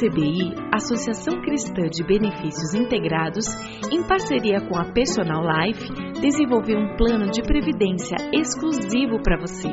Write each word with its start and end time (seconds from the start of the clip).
ACBI, 0.00 0.54
Associação 0.72 1.42
Cristã 1.42 1.82
de 1.82 2.02
Benefícios 2.02 2.74
Integrados, 2.74 3.44
em 3.92 4.02
parceria 4.02 4.58
com 4.66 4.78
a 4.78 4.84
Personal 4.92 5.42
Life, 5.42 5.92
desenvolveu 6.20 6.78
um 6.78 6.96
plano 6.96 7.30
de 7.30 7.42
previdência 7.42 8.16
exclusivo 8.32 9.22
para 9.22 9.38
você, 9.38 9.68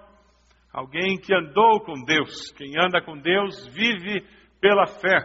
Alguém 0.71 1.17
que 1.17 1.35
andou 1.35 1.81
com 1.81 1.95
Deus. 2.05 2.53
Quem 2.53 2.73
anda 2.79 3.01
com 3.01 3.17
Deus 3.17 3.67
vive 3.69 4.23
pela 4.61 4.87
fé. 4.87 5.19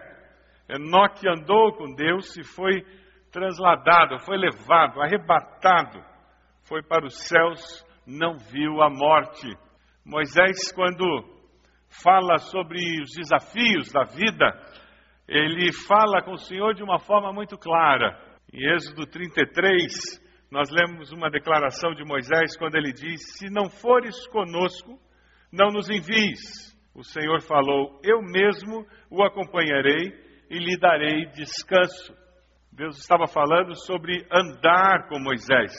Enoque 0.69 1.27
andou 1.27 1.73
com 1.73 1.93
Deus 1.93 2.37
e 2.37 2.43
foi 2.45 2.81
transladado, 3.29 4.19
foi 4.19 4.37
levado, 4.37 5.01
arrebatado, 5.01 5.99
foi 6.63 6.81
para 6.81 7.05
os 7.05 7.27
céus, 7.27 7.85
não 8.07 8.37
viu 8.37 8.81
a 8.81 8.89
morte. 8.89 9.47
Moisés, 10.05 10.71
quando 10.73 11.03
fala 12.01 12.37
sobre 12.37 12.79
os 13.01 13.11
desafios 13.11 13.91
da 13.91 14.03
vida, 14.03 14.72
ele 15.27 15.71
fala 15.87 16.21
com 16.21 16.31
o 16.31 16.37
Senhor 16.37 16.73
de 16.73 16.83
uma 16.83 16.99
forma 16.99 17.31
muito 17.31 17.57
clara. 17.57 18.19
Em 18.51 18.73
Êxodo 18.73 19.05
33, 19.05 20.21
nós 20.51 20.69
lemos 20.69 21.11
uma 21.11 21.29
declaração 21.29 21.93
de 21.95 22.03
Moisés 22.03 22.55
quando 22.57 22.75
ele 22.75 22.91
diz: 22.91 23.21
Se 23.37 23.49
não 23.49 23.69
fores 23.69 24.27
conosco, 24.27 24.99
não 25.51 25.71
nos 25.71 25.89
envies. 25.89 26.73
O 26.93 27.03
Senhor 27.03 27.41
falou: 27.41 27.99
Eu 28.03 28.21
mesmo 28.21 28.85
o 29.09 29.23
acompanharei 29.23 30.13
e 30.49 30.57
lhe 30.59 30.77
darei 30.77 31.25
descanso. 31.31 32.13
Deus 32.71 32.97
estava 32.97 33.27
falando 33.27 33.75
sobre 33.85 34.25
andar 34.31 35.07
com 35.07 35.19
Moisés. 35.19 35.71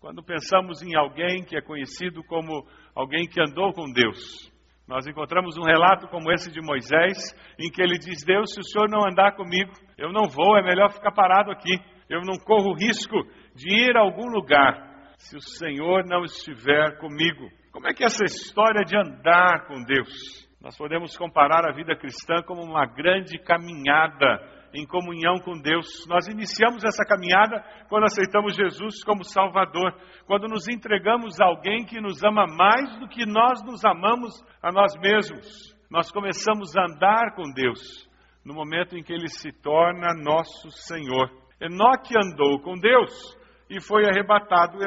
Quando 0.00 0.22
pensamos 0.22 0.80
em 0.82 0.96
alguém 0.96 1.44
que 1.44 1.56
é 1.56 1.60
conhecido 1.60 2.22
como 2.24 2.66
alguém 2.94 3.26
que 3.26 3.40
andou 3.40 3.72
com 3.72 3.90
Deus, 3.92 4.47
nós 4.88 5.06
encontramos 5.06 5.58
um 5.58 5.62
relato 5.62 6.08
como 6.08 6.32
esse 6.32 6.50
de 6.50 6.62
Moisés, 6.62 7.18
em 7.58 7.70
que 7.70 7.82
ele 7.82 7.98
diz: 7.98 8.24
Deus, 8.24 8.54
se 8.54 8.60
o 8.60 8.64
senhor 8.64 8.88
não 8.88 9.06
andar 9.06 9.36
comigo, 9.36 9.70
eu 9.98 10.10
não 10.10 10.24
vou, 10.24 10.56
é 10.56 10.62
melhor 10.62 10.90
ficar 10.90 11.12
parado 11.12 11.50
aqui. 11.50 11.78
Eu 12.08 12.22
não 12.22 12.38
corro 12.38 12.72
risco 12.72 13.16
de 13.54 13.68
ir 13.68 13.94
a 13.96 14.00
algum 14.00 14.26
lugar 14.30 15.12
se 15.18 15.36
o 15.36 15.40
Senhor 15.40 16.06
não 16.06 16.24
estiver 16.24 16.96
comigo. 16.98 17.50
Como 17.70 17.86
é 17.86 17.92
que 17.92 18.02
é 18.02 18.06
essa 18.06 18.24
história 18.24 18.82
de 18.82 18.96
andar 18.96 19.66
com 19.66 19.82
Deus? 19.84 20.48
Nós 20.58 20.76
podemos 20.76 21.16
comparar 21.18 21.68
a 21.68 21.74
vida 21.74 21.94
cristã 21.94 22.36
como 22.46 22.62
uma 22.62 22.86
grande 22.86 23.38
caminhada 23.38 24.57
em 24.74 24.86
comunhão 24.86 25.38
com 25.40 25.58
Deus. 25.60 26.06
Nós 26.08 26.26
iniciamos 26.28 26.84
essa 26.84 27.04
caminhada 27.04 27.64
quando 27.88 28.04
aceitamos 28.04 28.54
Jesus 28.54 29.02
como 29.04 29.24
Salvador, 29.24 29.94
quando 30.26 30.48
nos 30.48 30.68
entregamos 30.68 31.40
a 31.40 31.46
alguém 31.46 31.84
que 31.84 32.00
nos 32.00 32.22
ama 32.22 32.46
mais 32.46 32.98
do 32.98 33.08
que 33.08 33.26
nós 33.26 33.62
nos 33.64 33.84
amamos 33.84 34.42
a 34.62 34.70
nós 34.70 34.94
mesmos. 35.00 35.76
Nós 35.90 36.10
começamos 36.10 36.76
a 36.76 36.84
andar 36.84 37.34
com 37.34 37.50
Deus 37.52 38.08
no 38.44 38.54
momento 38.54 38.96
em 38.96 39.02
que 39.02 39.12
Ele 39.12 39.28
se 39.28 39.50
torna 39.52 40.14
nosso 40.14 40.70
Senhor. 40.70 41.30
Enoque 41.60 42.14
andou 42.16 42.60
com 42.60 42.74
Deus 42.78 43.36
e 43.68 43.80
foi 43.80 44.04
arrebatado. 44.06 44.78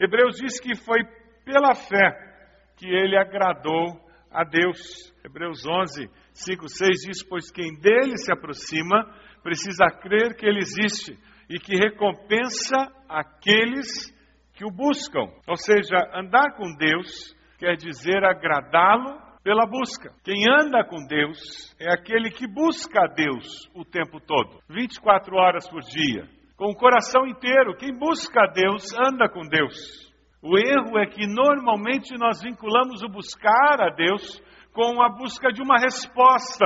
Hebreus 0.00 0.36
diz 0.36 0.60
que 0.60 0.76
foi 0.76 0.98
pela 1.44 1.74
fé 1.74 2.28
que 2.76 2.86
ele 2.86 3.16
agradou 3.16 4.00
a 4.30 4.44
Deus. 4.44 5.12
Hebreus 5.24 5.66
11, 5.66 6.08
5, 6.44 6.68
6 6.68 6.90
diz: 7.06 7.22
Pois 7.28 7.50
quem 7.50 7.78
dele 7.80 8.16
se 8.16 8.32
aproxima 8.32 9.04
precisa 9.42 9.86
crer 10.00 10.36
que 10.36 10.46
ele 10.46 10.60
existe 10.60 11.18
e 11.48 11.58
que 11.58 11.76
recompensa 11.76 12.76
aqueles 13.08 14.12
que 14.54 14.64
o 14.64 14.70
buscam. 14.70 15.26
Ou 15.46 15.56
seja, 15.56 15.96
andar 16.14 16.56
com 16.56 16.74
Deus 16.76 17.34
quer 17.58 17.76
dizer 17.76 18.24
agradá-lo 18.24 19.18
pela 19.42 19.66
busca. 19.66 20.12
Quem 20.24 20.44
anda 20.60 20.84
com 20.84 21.06
Deus 21.06 21.74
é 21.80 21.92
aquele 21.92 22.30
que 22.30 22.46
busca 22.46 23.04
a 23.04 23.14
Deus 23.14 23.68
o 23.74 23.84
tempo 23.84 24.20
todo, 24.20 24.60
24 24.68 25.36
horas 25.36 25.68
por 25.68 25.80
dia 25.80 26.38
com 26.58 26.72
o 26.72 26.74
coração 26.74 27.24
inteiro. 27.26 27.76
Quem 27.76 27.96
busca 27.96 28.42
a 28.42 28.52
Deus, 28.52 28.92
anda 28.92 29.28
com 29.28 29.48
Deus. 29.48 30.12
O 30.42 30.58
erro 30.58 30.98
é 30.98 31.06
que 31.06 31.26
normalmente 31.26 32.18
nós 32.18 32.42
vinculamos 32.42 33.02
o 33.02 33.08
buscar 33.08 33.80
a 33.80 33.90
Deus 33.94 34.42
com 34.78 35.02
a 35.02 35.08
busca 35.08 35.50
de 35.50 35.60
uma 35.60 35.76
resposta, 35.76 36.64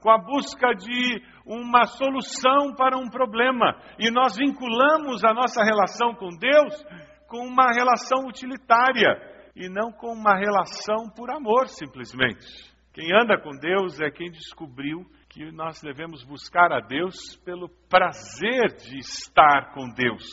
com 0.00 0.10
a 0.10 0.18
busca 0.18 0.74
de 0.74 1.22
uma 1.46 1.84
solução 1.84 2.74
para 2.76 2.98
um 2.98 3.08
problema. 3.08 3.76
E 4.00 4.10
nós 4.10 4.36
vinculamos 4.36 5.22
a 5.22 5.32
nossa 5.32 5.62
relação 5.62 6.12
com 6.12 6.30
Deus 6.36 6.84
com 7.28 7.46
uma 7.46 7.70
relação 7.72 8.26
utilitária 8.26 9.16
e 9.54 9.68
não 9.68 9.92
com 9.92 10.12
uma 10.12 10.36
relação 10.36 11.08
por 11.16 11.30
amor, 11.30 11.68
simplesmente. 11.68 12.44
Quem 12.92 13.14
anda 13.14 13.40
com 13.40 13.50
Deus 13.50 14.00
é 14.00 14.10
quem 14.10 14.28
descobriu 14.28 15.06
que 15.30 15.52
nós 15.52 15.80
devemos 15.80 16.24
buscar 16.24 16.72
a 16.72 16.80
Deus 16.80 17.36
pelo 17.44 17.68
prazer 17.88 18.74
de 18.76 18.98
estar 18.98 19.72
com 19.72 19.88
Deus, 19.94 20.24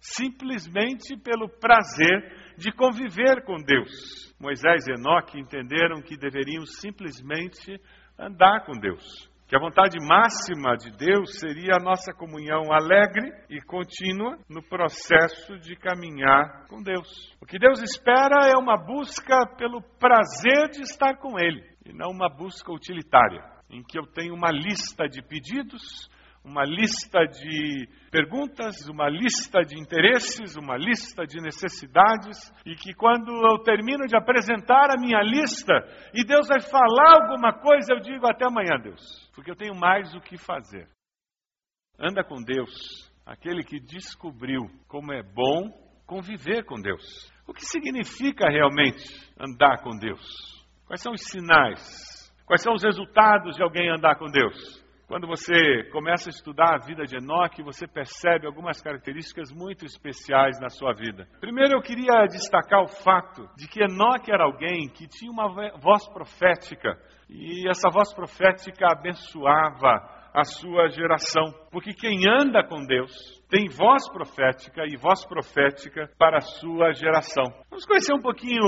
simplesmente 0.00 1.18
pelo 1.18 1.50
prazer 1.60 2.47
de 2.58 2.72
conviver 2.72 3.44
com 3.44 3.56
Deus. 3.56 4.34
Moisés 4.40 4.86
e 4.86 4.92
Enoque 4.92 5.38
entenderam 5.38 6.02
que 6.02 6.16
deveriam 6.16 6.66
simplesmente 6.66 7.80
andar 8.18 8.66
com 8.66 8.72
Deus. 8.72 9.30
Que 9.46 9.56
a 9.56 9.60
vontade 9.60 9.96
máxima 10.04 10.76
de 10.76 10.90
Deus 10.90 11.38
seria 11.38 11.76
a 11.76 11.82
nossa 11.82 12.12
comunhão 12.12 12.64
alegre 12.70 13.32
e 13.48 13.62
contínua 13.62 14.36
no 14.50 14.62
processo 14.62 15.56
de 15.58 15.74
caminhar 15.76 16.66
com 16.68 16.82
Deus. 16.82 17.34
O 17.40 17.46
que 17.46 17.58
Deus 17.58 17.80
espera 17.80 18.48
é 18.48 18.56
uma 18.58 18.76
busca 18.76 19.46
pelo 19.56 19.80
prazer 19.98 20.68
de 20.72 20.82
estar 20.82 21.16
com 21.16 21.38
Ele 21.38 21.64
e 21.86 21.92
não 21.94 22.10
uma 22.10 22.28
busca 22.28 22.70
utilitária 22.72 23.42
em 23.70 23.82
que 23.82 23.98
eu 23.98 24.06
tenho 24.06 24.34
uma 24.34 24.50
lista 24.50 25.06
de 25.08 25.22
pedidos, 25.22 26.10
uma 26.44 26.64
lista 26.64 27.24
de 27.26 27.88
perguntas, 28.10 28.88
uma 28.88 29.08
lista 29.08 29.62
de 29.62 29.78
interesses, 29.78 30.56
uma 30.56 30.76
lista 30.76 31.26
de 31.26 31.40
necessidades, 31.40 32.52
e 32.64 32.74
que 32.74 32.94
quando 32.94 33.30
eu 33.30 33.58
termino 33.62 34.06
de 34.06 34.16
apresentar 34.16 34.90
a 34.90 35.00
minha 35.00 35.20
lista 35.22 35.74
e 36.14 36.24
Deus 36.24 36.48
vai 36.48 36.60
falar 36.60 37.22
alguma 37.22 37.52
coisa, 37.52 37.92
eu 37.92 38.00
digo 38.00 38.26
até 38.26 38.46
amanhã, 38.46 38.78
Deus, 38.82 39.30
porque 39.34 39.50
eu 39.50 39.56
tenho 39.56 39.74
mais 39.74 40.14
o 40.14 40.20
que 40.20 40.36
fazer. 40.38 40.88
Anda 41.98 42.22
com 42.22 42.42
Deus, 42.42 43.12
aquele 43.26 43.62
que 43.62 43.80
descobriu 43.80 44.62
como 44.86 45.12
é 45.12 45.22
bom 45.22 45.70
conviver 46.06 46.64
com 46.64 46.80
Deus. 46.80 47.30
O 47.46 47.52
que 47.52 47.64
significa 47.64 48.48
realmente 48.48 49.04
andar 49.38 49.82
com 49.82 49.96
Deus? 49.98 50.64
Quais 50.86 51.02
são 51.02 51.12
os 51.12 51.22
sinais? 51.22 52.32
Quais 52.46 52.62
são 52.62 52.72
os 52.72 52.82
resultados 52.82 53.56
de 53.56 53.62
alguém 53.62 53.90
andar 53.90 54.16
com 54.16 54.26
Deus? 54.26 54.82
Quando 55.08 55.26
você 55.26 55.84
começa 55.90 56.28
a 56.28 56.30
estudar 56.30 56.74
a 56.74 56.84
vida 56.84 57.04
de 57.04 57.16
Enoque, 57.16 57.62
você 57.62 57.86
percebe 57.86 58.46
algumas 58.46 58.82
características 58.82 59.50
muito 59.50 59.86
especiais 59.86 60.60
na 60.60 60.68
sua 60.68 60.92
vida. 60.92 61.26
Primeiro, 61.40 61.72
eu 61.72 61.80
queria 61.80 62.26
destacar 62.26 62.82
o 62.82 62.88
fato 62.88 63.48
de 63.56 63.66
que 63.66 63.82
Enoque 63.82 64.30
era 64.30 64.44
alguém 64.44 64.86
que 64.86 65.08
tinha 65.08 65.32
uma 65.32 65.48
voz 65.78 66.06
profética, 66.08 66.94
e 67.26 67.66
essa 67.70 67.88
voz 67.88 68.12
profética 68.12 68.86
abençoava 68.92 70.28
a 70.34 70.44
sua 70.44 70.88
geração. 70.88 71.54
Porque 71.72 71.94
quem 71.94 72.28
anda 72.28 72.62
com 72.62 72.84
Deus 72.84 73.10
tem 73.48 73.66
voz 73.66 74.06
profética 74.12 74.82
e 74.86 74.98
voz 74.98 75.26
profética 75.26 76.10
para 76.18 76.36
a 76.36 76.42
sua 76.42 76.92
geração. 76.92 77.44
Vamos 77.70 77.86
conhecer 77.86 78.12
um 78.12 78.20
pouquinho 78.20 78.62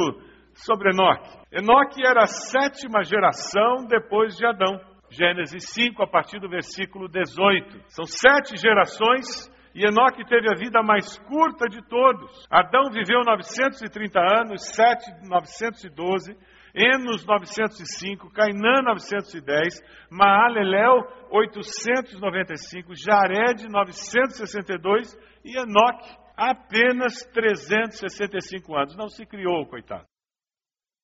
sobre 0.54 0.90
Enoque. 0.90 1.28
Enoque 1.52 2.02
era 2.02 2.22
a 2.22 2.26
sétima 2.26 3.04
geração 3.04 3.86
depois 3.86 4.36
de 4.36 4.46
Adão. 4.46 4.80
Gênesis 5.10 5.64
5, 5.70 6.02
a 6.02 6.06
partir 6.06 6.38
do 6.38 6.48
versículo 6.48 7.08
18. 7.08 7.82
São 7.88 8.04
sete 8.06 8.56
gerações 8.56 9.50
e 9.74 9.84
Enoque 9.86 10.24
teve 10.24 10.48
a 10.50 10.56
vida 10.56 10.82
mais 10.82 11.18
curta 11.18 11.68
de 11.68 11.80
todos. 11.88 12.46
Adão 12.50 12.90
viveu 12.90 13.20
930 13.24 14.18
anos, 14.18 14.64
Sete 14.74 15.28
912, 15.28 16.36
Enos 16.74 17.24
905, 17.24 18.30
Cainã 18.30 18.82
910, 18.84 19.80
Maalalel 20.10 21.02
895, 21.30 22.94
Jared 22.94 23.68
962 23.68 25.16
e 25.44 25.56
Enoque 25.58 26.08
apenas 26.36 27.24
365 27.32 28.76
anos. 28.76 28.96
Não 28.96 29.08
se 29.08 29.24
criou, 29.26 29.66
coitado. 29.66 30.09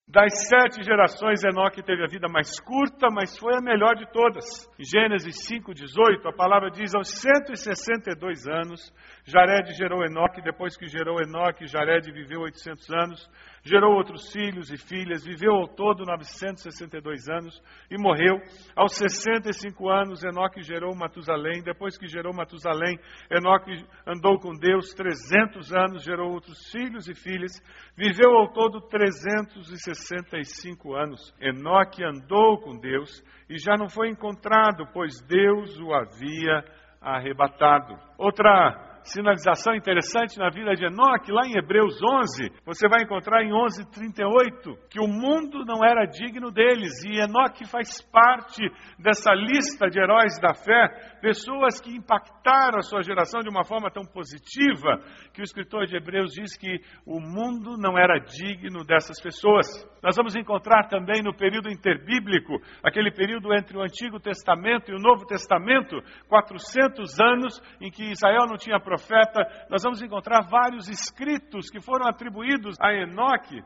Das 0.08 0.46
sete 0.48 0.84
gerações, 0.84 1.42
Enoque 1.42 1.82
teve 1.82 2.04
a 2.04 2.06
vida 2.06 2.28
mais 2.28 2.60
curta, 2.60 3.08
mas 3.10 3.36
foi 3.36 3.56
a 3.56 3.60
melhor 3.60 3.96
de 3.96 4.06
todas. 4.12 4.44
Em 4.78 4.84
Gênesis 4.84 5.34
5,18, 5.50 6.24
a 6.26 6.32
palavra 6.32 6.70
diz: 6.70 6.94
aos 6.94 7.08
162 7.08 8.46
anos, 8.46 8.94
Jared 9.24 9.72
gerou 9.74 10.04
Enoque, 10.04 10.40
depois 10.40 10.76
que 10.76 10.86
gerou 10.86 11.20
Enoque, 11.20 11.66
Jared 11.66 12.08
viveu 12.12 12.42
800 12.42 12.88
anos, 12.90 13.30
gerou 13.66 13.94
outros 13.94 14.32
filhos 14.32 14.70
e 14.70 14.76
filhas, 14.76 15.24
viveu 15.24 15.52
ao 15.52 15.66
todo 15.66 16.04
962 16.04 17.28
anos 17.28 17.60
e 17.90 18.00
morreu. 18.00 18.40
Aos 18.76 18.94
65 18.94 19.90
anos, 19.90 20.22
Enoque 20.22 20.62
gerou 20.62 20.94
Matusalém, 20.94 21.64
depois 21.64 21.98
que 21.98 22.06
gerou 22.06 22.32
Matusalém, 22.32 22.96
Enoque 23.28 23.84
andou 24.06 24.38
com 24.38 24.54
Deus 24.54 24.94
300 24.94 25.72
anos, 25.72 26.04
gerou 26.04 26.30
outros 26.30 26.70
filhos 26.70 27.08
e 27.08 27.14
filhas, 27.14 27.60
viveu 27.96 28.36
ao 28.36 28.52
todo 28.52 28.80
365 28.82 30.94
anos. 30.94 31.34
Enoque 31.40 32.04
andou 32.04 32.60
com 32.60 32.78
Deus 32.78 33.20
e 33.50 33.58
já 33.58 33.76
não 33.76 33.88
foi 33.88 34.10
encontrado, 34.10 34.86
pois 34.92 35.20
Deus 35.26 35.76
o 35.80 35.92
havia 35.92 36.64
arrebatado. 37.00 37.98
Outra 38.16 38.95
sinalização 39.06 39.74
interessante 39.74 40.38
na 40.38 40.50
vida 40.50 40.74
de 40.74 40.84
Enoque, 40.84 41.32
lá 41.32 41.46
em 41.46 41.56
Hebreus 41.56 41.94
11, 42.02 42.50
você 42.64 42.88
vai 42.88 43.02
encontrar 43.02 43.42
em 43.44 43.52
11:38 43.52 44.76
que 44.90 45.00
o 45.00 45.06
mundo 45.06 45.64
não 45.64 45.84
era 45.84 46.06
digno 46.06 46.50
deles 46.50 47.04
e 47.04 47.20
Enoque 47.20 47.64
faz 47.66 48.02
parte 48.10 48.62
dessa 48.98 49.32
lista 49.32 49.88
de 49.88 50.00
heróis 50.00 50.38
da 50.40 50.54
fé, 50.54 50.88
pessoas 51.20 51.80
que 51.80 51.94
impactaram 51.94 52.78
a 52.78 52.82
sua 52.82 53.02
geração 53.02 53.40
de 53.40 53.48
uma 53.48 53.64
forma 53.64 53.90
tão 53.90 54.04
positiva 54.04 54.98
que 55.32 55.40
o 55.40 55.44
escritor 55.44 55.86
de 55.86 55.96
Hebreus 55.96 56.32
diz 56.32 56.56
que 56.56 56.80
o 57.06 57.20
mundo 57.20 57.76
não 57.78 57.98
era 57.98 58.18
digno 58.18 58.84
dessas 58.84 59.20
pessoas. 59.20 59.66
Nós 60.02 60.16
vamos 60.16 60.36
encontrar 60.36 60.88
também 60.88 61.22
no 61.22 61.34
período 61.34 61.68
interbíblico, 61.68 62.60
aquele 62.82 63.10
período 63.10 63.52
entre 63.52 63.76
o 63.76 63.82
Antigo 63.82 64.20
Testamento 64.20 64.90
e 64.90 64.94
o 64.94 65.00
Novo 65.00 65.26
Testamento, 65.26 65.96
400 66.28 67.20
anos 67.20 67.60
em 67.80 67.90
que 67.90 68.10
Israel 68.10 68.46
não 68.46 68.56
tinha 68.56 68.80
profeta, 68.96 69.40
nós 69.68 69.82
vamos 69.82 70.02
encontrar 70.02 70.48
vários 70.48 70.88
escritos 70.88 71.68
que 71.70 71.80
foram 71.80 72.06
atribuídos 72.06 72.76
a 72.80 72.92
Enoque. 72.92 73.62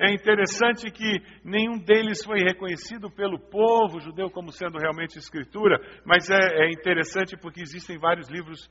É 0.00 0.12
interessante 0.12 0.90
que 0.92 1.20
nenhum 1.44 1.76
deles 1.76 2.24
foi 2.24 2.38
reconhecido 2.38 3.10
pelo 3.10 3.38
povo 3.38 3.98
judeu 3.98 4.30
como 4.30 4.52
sendo 4.52 4.78
realmente 4.78 5.18
escritura, 5.18 5.76
mas 6.04 6.30
é, 6.30 6.66
é 6.66 6.70
interessante 6.70 7.36
porque 7.36 7.60
existem 7.60 7.98
vários 7.98 8.28
livros 8.30 8.70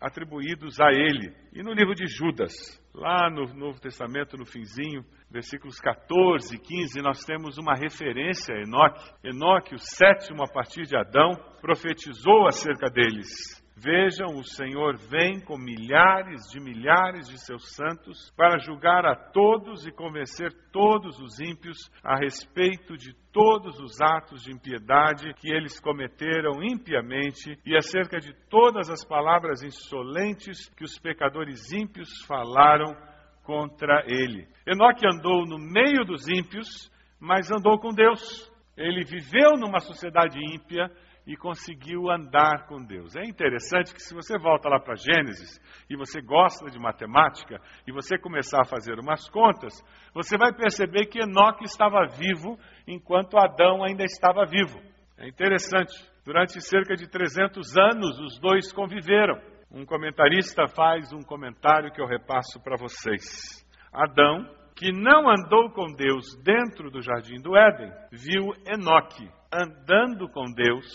atribuídos 0.00 0.80
a 0.80 0.90
ele. 0.90 1.34
E 1.52 1.62
no 1.62 1.72
livro 1.72 1.94
de 1.94 2.06
Judas, 2.06 2.52
lá 2.94 3.28
no 3.28 3.52
Novo 3.54 3.78
Testamento, 3.78 4.38
no 4.38 4.46
finzinho, 4.46 5.04
versículos 5.30 5.78
14 5.80 6.54
e 6.54 6.58
15, 6.58 7.02
nós 7.02 7.24
temos 7.24 7.58
uma 7.58 7.74
referência 7.74 8.54
a 8.54 8.62
Enoque. 8.62 9.12
Enoque, 9.22 9.74
o 9.74 9.78
sétimo 9.78 10.42
a 10.42 10.50
partir 10.50 10.84
de 10.86 10.96
Adão, 10.96 11.32
profetizou 11.60 12.46
acerca 12.46 12.88
deles. 12.88 13.62
Vejam, 13.76 14.38
o 14.38 14.44
Senhor 14.44 14.96
vem 14.96 15.40
com 15.40 15.58
milhares 15.58 16.42
de 16.52 16.60
milhares 16.60 17.28
de 17.28 17.36
seus 17.44 17.74
santos 17.74 18.30
para 18.36 18.58
julgar 18.58 19.04
a 19.04 19.16
todos 19.16 19.84
e 19.84 19.90
convencer 19.90 20.52
todos 20.72 21.18
os 21.18 21.40
ímpios 21.40 21.90
a 22.02 22.16
respeito 22.16 22.96
de 22.96 23.12
todos 23.32 23.80
os 23.80 24.00
atos 24.00 24.44
de 24.44 24.52
impiedade 24.52 25.34
que 25.34 25.52
eles 25.52 25.80
cometeram 25.80 26.62
impiamente 26.62 27.58
e 27.66 27.76
acerca 27.76 28.20
de 28.20 28.32
todas 28.48 28.88
as 28.88 29.04
palavras 29.04 29.60
insolentes 29.64 30.68
que 30.76 30.84
os 30.84 30.96
pecadores 30.96 31.72
ímpios 31.72 32.08
falaram 32.28 32.94
contra 33.42 34.04
ele. 34.06 34.46
Enoque 34.66 35.04
andou 35.04 35.44
no 35.44 35.58
meio 35.58 36.04
dos 36.04 36.28
ímpios, 36.28 36.90
mas 37.18 37.50
andou 37.50 37.78
com 37.80 37.92
Deus. 37.92 38.50
Ele 38.76 39.04
viveu 39.04 39.52
numa 39.58 39.78
sociedade 39.78 40.38
ímpia, 40.38 40.90
e 41.26 41.36
conseguiu 41.36 42.10
andar 42.10 42.66
com 42.66 42.82
Deus. 42.84 43.16
É 43.16 43.24
interessante 43.24 43.94
que 43.94 44.02
se 44.02 44.14
você 44.14 44.38
volta 44.38 44.68
lá 44.68 44.78
para 44.78 44.94
Gênesis 44.94 45.58
e 45.88 45.96
você 45.96 46.20
gosta 46.20 46.70
de 46.70 46.78
matemática 46.78 47.60
e 47.86 47.92
você 47.92 48.18
começar 48.18 48.60
a 48.60 48.66
fazer 48.66 48.98
umas 48.98 49.28
contas, 49.30 49.72
você 50.12 50.36
vai 50.36 50.52
perceber 50.52 51.06
que 51.06 51.20
Enoque 51.20 51.64
estava 51.64 52.06
vivo 52.06 52.58
enquanto 52.86 53.38
Adão 53.38 53.82
ainda 53.82 54.04
estava 54.04 54.44
vivo. 54.44 54.78
É 55.16 55.26
interessante. 55.26 55.94
Durante 56.24 56.60
cerca 56.60 56.94
de 56.94 57.08
300 57.08 57.76
anos 57.76 58.18
os 58.20 58.38
dois 58.38 58.72
conviveram. 58.72 59.40
Um 59.70 59.84
comentarista 59.84 60.68
faz 60.68 61.12
um 61.12 61.22
comentário 61.22 61.90
que 61.90 62.00
eu 62.00 62.06
repasso 62.06 62.62
para 62.62 62.76
vocês. 62.76 63.64
Adão, 63.92 64.44
que 64.76 64.92
não 64.92 65.28
andou 65.28 65.70
com 65.70 65.92
Deus 65.94 66.36
dentro 66.42 66.90
do 66.90 67.00
jardim 67.00 67.40
do 67.40 67.56
Éden, 67.56 67.90
viu 68.12 68.52
Enoque 68.66 69.28
andando 69.54 70.28
com 70.28 70.52
Deus 70.52 70.86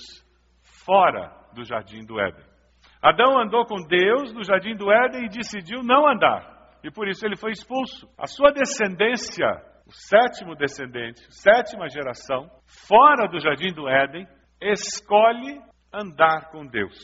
fora 0.85 1.31
do 1.53 1.63
jardim 1.63 2.05
do 2.05 2.19
Éden. 2.19 2.43
Adão 3.01 3.39
andou 3.39 3.65
com 3.65 3.77
Deus 3.87 4.33
no 4.33 4.43
jardim 4.43 4.75
do 4.75 4.91
Éden 4.91 5.25
e 5.25 5.29
decidiu 5.29 5.81
não 5.83 6.09
andar. 6.09 6.77
E 6.83 6.91
por 6.91 7.07
isso 7.07 7.25
ele 7.25 7.37
foi 7.37 7.51
expulso. 7.51 8.09
A 8.17 8.27
sua 8.27 8.51
descendência, 8.51 9.47
o 9.87 9.91
sétimo 9.91 10.55
descendente, 10.55 11.21
sétima 11.29 11.87
geração, 11.87 12.49
fora 12.87 13.27
do 13.29 13.39
jardim 13.39 13.73
do 13.73 13.87
Éden, 13.87 14.27
escolhe 14.61 15.61
andar 15.93 16.49
com 16.51 16.65
Deus. 16.65 16.97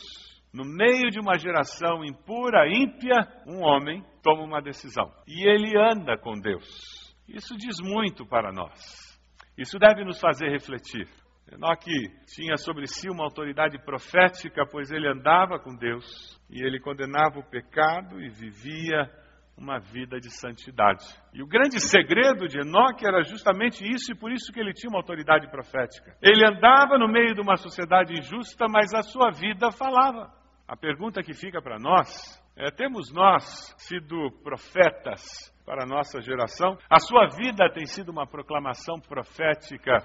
No 0.53 0.63
meio 0.63 1.09
de 1.09 1.19
uma 1.19 1.38
geração 1.38 2.03
impura, 2.03 2.67
ímpia, 2.67 3.27
um 3.47 3.63
homem 3.63 4.03
toma 4.21 4.43
uma 4.43 4.62
decisão. 4.62 5.12
E 5.27 5.47
ele 5.47 5.77
anda 5.77 6.17
com 6.17 6.33
Deus. 6.39 7.13
Isso 7.27 7.55
diz 7.57 7.77
muito 7.81 8.25
para 8.25 8.51
nós. 8.51 8.79
Isso 9.57 9.77
deve 9.79 10.03
nos 10.03 10.19
fazer 10.19 10.50
refletir. 10.50 11.07
Enoque 11.51 12.09
tinha 12.25 12.57
sobre 12.57 12.87
si 12.87 13.09
uma 13.09 13.23
autoridade 13.23 13.77
profética, 13.83 14.65
pois 14.65 14.91
ele 14.91 15.07
andava 15.07 15.59
com 15.59 15.75
Deus 15.75 16.39
e 16.49 16.63
ele 16.63 16.79
condenava 16.79 17.39
o 17.39 17.49
pecado 17.49 18.19
e 18.19 18.29
vivia 18.29 19.09
uma 19.57 19.79
vida 19.79 20.19
de 20.19 20.29
santidade. 20.29 21.05
E 21.33 21.41
o 21.41 21.47
grande 21.47 21.79
segredo 21.79 22.47
de 22.47 22.59
Enoque 22.59 23.07
era 23.07 23.23
justamente 23.23 23.85
isso, 23.87 24.11
e 24.11 24.15
por 24.15 24.31
isso 24.31 24.51
que 24.51 24.59
ele 24.59 24.73
tinha 24.73 24.89
uma 24.89 24.99
autoridade 24.99 25.49
profética. 25.49 26.15
Ele 26.21 26.45
andava 26.45 26.97
no 26.97 27.07
meio 27.07 27.33
de 27.33 27.41
uma 27.41 27.55
sociedade 27.55 28.13
injusta, 28.13 28.65
mas 28.67 28.93
a 28.93 29.01
sua 29.01 29.31
vida 29.31 29.71
falava. 29.71 30.33
A 30.67 30.75
pergunta 30.75 31.23
que 31.23 31.33
fica 31.33 31.61
para 31.61 31.79
nós 31.79 32.43
é: 32.57 32.69
temos 32.71 33.13
nós 33.13 33.73
sido 33.77 34.31
profetas 34.43 35.53
para 35.65 35.83
a 35.83 35.87
nossa 35.87 36.21
geração? 36.21 36.77
A 36.89 36.99
sua 36.99 37.27
vida 37.27 37.71
tem 37.71 37.85
sido 37.85 38.09
uma 38.09 38.27
proclamação 38.27 38.99
profética 38.99 40.03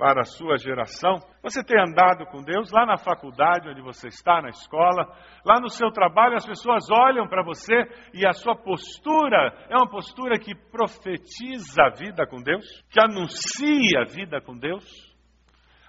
para 0.00 0.22
a 0.22 0.24
sua 0.24 0.56
geração? 0.56 1.18
Você 1.42 1.62
tem 1.62 1.78
andado 1.78 2.24
com 2.24 2.42
Deus 2.42 2.72
lá 2.72 2.86
na 2.86 2.96
faculdade 2.96 3.68
onde 3.68 3.82
você 3.82 4.08
está, 4.08 4.40
na 4.40 4.48
escola, 4.48 5.06
lá 5.44 5.60
no 5.60 5.68
seu 5.68 5.90
trabalho, 5.90 6.36
as 6.36 6.46
pessoas 6.46 6.90
olham 6.90 7.28
para 7.28 7.42
você 7.42 7.74
e 8.14 8.26
a 8.26 8.32
sua 8.32 8.56
postura 8.56 9.52
é 9.68 9.76
uma 9.76 9.90
postura 9.90 10.38
que 10.38 10.54
profetiza 10.54 11.82
a 11.82 11.90
vida 11.90 12.26
com 12.26 12.42
Deus, 12.42 12.64
que 12.90 12.98
anuncia 12.98 14.00
a 14.00 14.04
vida 14.06 14.40
com 14.40 14.56
Deus. 14.56 14.82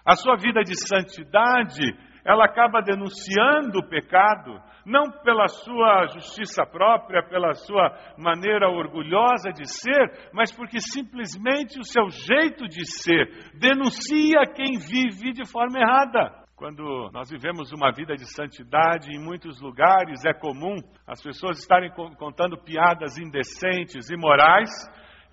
A 0.05 0.17
sua 0.17 0.35
vida 0.35 0.61
de 0.61 0.75
santidade 0.75 1.95
ela 2.25 2.43
acaba 2.43 2.81
denunciando 2.81 3.79
o 3.79 3.87
pecado, 3.87 4.61
não 4.85 5.11
pela 5.23 5.47
sua 5.47 6.07
justiça 6.07 6.65
própria, 6.65 7.23
pela 7.23 7.53
sua 7.53 7.95
maneira 8.17 8.69
orgulhosa 8.69 9.51
de 9.51 9.65
ser, 9.65 10.29
mas 10.33 10.51
porque 10.51 10.79
simplesmente 10.79 11.79
o 11.79 11.83
seu 11.83 12.09
jeito 12.09 12.67
de 12.67 12.85
ser 12.85 13.51
denuncia 13.53 14.45
quem 14.53 14.77
vive 14.77 15.33
de 15.33 15.49
forma 15.49 15.79
errada. 15.79 16.41
Quando 16.55 17.09
nós 17.11 17.31
vivemos 17.31 17.71
uma 17.71 17.91
vida 17.91 18.15
de 18.15 18.25
santidade, 18.31 19.09
em 19.11 19.19
muitos 19.19 19.59
lugares 19.59 20.23
é 20.23 20.31
comum 20.31 20.75
as 21.07 21.19
pessoas 21.21 21.57
estarem 21.57 21.91
contando 22.19 22.55
piadas 22.55 23.17
indecentes, 23.17 24.11
imorais, 24.11 24.69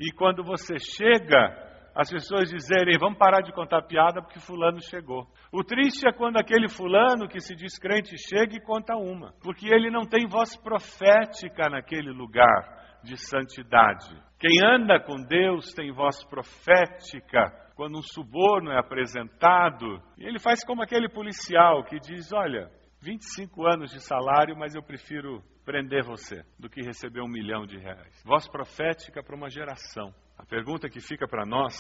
e 0.01 0.11
quando 0.13 0.43
você 0.43 0.79
chega 0.79 1.68
as 1.99 2.09
pessoas 2.09 2.49
dizerem, 2.49 2.97
vamos 2.97 3.19
parar 3.19 3.41
de 3.41 3.53
contar 3.53 3.83
piada 3.83 4.23
porque 4.23 4.39
fulano 4.39 4.81
chegou. 4.81 5.27
O 5.53 5.65
triste 5.65 6.07
é 6.07 6.13
quando 6.13 6.37
aquele 6.37 6.69
fulano 6.69 7.27
que 7.27 7.41
se 7.41 7.57
diz 7.57 7.77
crente 7.77 8.17
chega 8.17 8.55
e 8.55 8.63
conta 8.63 8.95
uma, 8.95 9.33
porque 9.43 9.67
ele 9.67 9.91
não 9.91 10.07
tem 10.07 10.29
voz 10.29 10.57
profética 10.57 11.69
naquele 11.69 12.13
lugar 12.13 13.01
de 13.03 13.17
santidade. 13.17 14.17
Quem 14.39 14.63
anda 14.65 15.01
com 15.01 15.17
Deus 15.17 15.75
tem 15.75 15.93
voz 15.93 16.25
profética 16.27 17.51
quando 17.75 17.99
um 17.99 18.03
suborno 18.03 18.71
é 18.71 18.79
apresentado, 18.79 20.01
e 20.17 20.25
ele 20.25 20.39
faz 20.39 20.65
como 20.65 20.85
aquele 20.85 21.09
policial 21.09 21.83
que 21.83 21.99
diz: 21.99 22.33
Olha, 22.33 22.71
25 23.03 23.67
anos 23.67 23.91
de 23.91 24.01
salário, 24.01 24.57
mas 24.57 24.77
eu 24.77 24.83
prefiro 24.85 25.43
prender 25.65 26.05
você 26.05 26.45
do 26.61 26.71
que 26.71 26.81
receber 26.81 27.23
um 27.23 27.29
milhão 27.29 27.67
de 27.67 27.77
reais. 27.77 28.23
Voz 28.25 28.49
profética 28.49 29.21
para 29.21 29.35
uma 29.35 29.51
geração. 29.51 30.15
A 30.39 30.47
pergunta 30.47 30.89
que 30.89 31.01
fica 31.01 31.27
para 31.27 31.45
nós: 31.45 31.75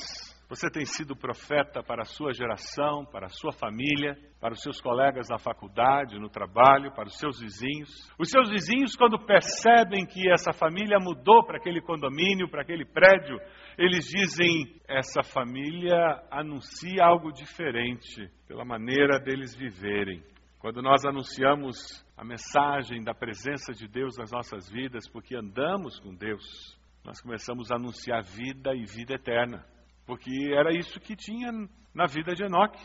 você 0.49 0.69
tem 0.69 0.85
sido 0.85 1.15
profeta 1.15 1.81
para 1.81 2.03
a 2.03 2.05
sua 2.05 2.33
geração, 2.33 3.05
para 3.05 3.27
a 3.27 3.31
sua 3.31 3.53
família, 3.53 4.19
para 4.41 4.53
os 4.53 4.61
seus 4.61 4.81
colegas 4.81 5.29
na 5.29 5.39
faculdade, 5.39 6.19
no 6.19 6.29
trabalho, 6.29 6.93
para 6.93 7.07
os 7.07 7.17
seus 7.19 7.39
vizinhos? 7.41 8.11
Os 8.19 8.29
seus 8.29 8.51
vizinhos, 8.51 8.97
quando 8.97 9.25
percebem 9.25 10.05
que 10.05 10.29
essa 10.29 10.53
família 10.53 10.99
mudou 10.99 11.45
para 11.47 11.59
aquele 11.59 11.81
condomínio, 11.81 12.51
para 12.51 12.63
aquele 12.63 12.85
prédio, 12.85 13.39
eles 13.79 14.05
dizem: 14.07 14.81
essa 14.89 15.23
família 15.23 16.21
anuncia 16.29 17.05
algo 17.05 17.31
diferente 17.31 18.29
pela 18.49 18.65
maneira 18.65 19.21
deles 19.21 19.55
viverem. 19.55 20.21
Quando 20.59 20.83
nós 20.83 21.05
anunciamos 21.05 22.05
a 22.17 22.25
mensagem 22.25 23.05
da 23.05 23.15
presença 23.15 23.73
de 23.73 23.87
Deus 23.87 24.17
nas 24.19 24.33
nossas 24.33 24.69
vidas, 24.69 25.09
porque 25.09 25.37
andamos 25.37 26.01
com 26.01 26.13
Deus, 26.13 26.77
nós 27.09 27.23
começamos 27.23 27.73
a 27.73 27.77
anunciar 27.77 28.23
vida 28.23 28.75
e 28.75 28.85
vida 28.85 29.15
eterna, 29.15 29.65
porque 30.07 30.31
era 30.53 30.77
isso 30.77 31.01
que 31.01 31.17
tinha 31.17 31.51
na 31.95 32.05
vida 32.05 32.35
de 32.35 32.45
Enoque. 32.45 32.79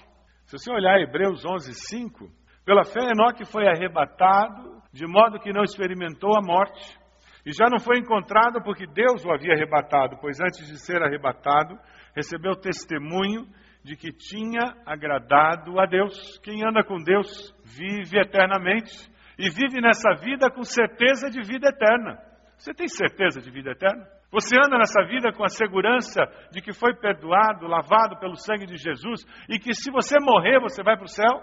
Se 0.46 0.58
você 0.58 0.72
olhar 0.72 0.98
Hebreus 1.01 1.44
11, 1.46 1.74
5, 1.74 2.32
pela 2.63 2.86
fé 2.86 3.01
Enoque 3.01 3.44
foi 3.44 3.68
arrebatado, 3.68 4.82
de 4.94 5.06
modo 5.06 5.42
que 5.42 5.51
não 5.51 5.62
experimentou 5.62 6.38
a 6.38 6.42
morte, 6.42 6.98
e 7.46 7.51
já 7.51 7.68
não 7.70 7.80
foi 7.80 7.98
encontrado 7.98 8.63
porque 8.63 8.88
Deus 8.88 9.25
o 9.25 9.30
havia 9.30 9.56
arrebatado, 9.56 10.18
pois 10.22 10.39
antes 10.39 10.68
de 10.68 10.80
ser 10.80 11.03
arrebatado, 11.03 11.77
recebeu 12.15 12.56
testemunho 12.56 13.46
de 13.84 13.98
que 13.98 14.13
tinha 14.13 14.74
agradado 14.86 15.82
a 15.82 15.86
Deus. 15.86 16.39
Quem 16.42 16.65
anda 16.65 16.82
com 16.82 16.96
Deus 16.96 17.53
vive 17.65 18.22
eternamente 18.22 19.12
e 19.38 19.50
vive 19.50 19.82
nessa 19.82 20.13
vida 20.15 20.50
com 20.50 20.63
certeza 20.63 21.30
de 21.30 21.42
vida 21.42 21.68
eterna. 21.68 22.32
Você 22.58 22.74
tem 22.74 22.88
certeza 22.88 23.42
de 23.42 23.51
vida 23.51 23.72
eterna? 23.72 24.08
Você 24.34 24.58
anda 24.58 24.80
nessa 24.80 25.04
vida 25.04 25.32
com 25.32 25.44
a 25.44 25.48
segurança 25.48 26.25
de 26.52 26.60
que 26.60 26.74
foi 26.74 26.96
perdoado, 26.96 27.68
lavado 27.68 28.18
pelo 28.20 28.36
sangue 28.36 28.66
de 28.66 28.78
Jesus 28.78 29.24
e 29.48 29.60
que 29.60 29.75
se 29.75 29.92
você 29.92 30.18
morrer, 30.20 30.60
você 30.60 30.82
vai 30.82 30.96
para 30.98 31.06
o 31.06 31.08
céu? 31.08 31.40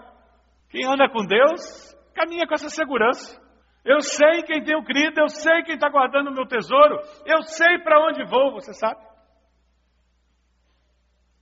Quem 0.69 0.85
anda 0.85 1.07
com 1.07 1.25
Deus, 1.25 1.95
caminha 2.13 2.45
com 2.45 2.53
essa 2.53 2.67
segurança. 2.67 3.39
Eu 3.85 4.01
sei 4.01 4.43
quem 4.43 4.61
tenho 4.65 4.83
crido, 4.83 5.21
eu 5.21 5.29
sei 5.29 5.63
quem 5.63 5.75
está 5.75 5.89
guardando 5.89 6.31
o 6.31 6.33
meu 6.33 6.45
tesouro, 6.45 6.99
eu 7.25 7.41
sei 7.43 7.79
para 7.79 7.97
onde 8.05 8.25
vou, 8.25 8.51
você 8.51 8.73
sabe? 8.73 8.99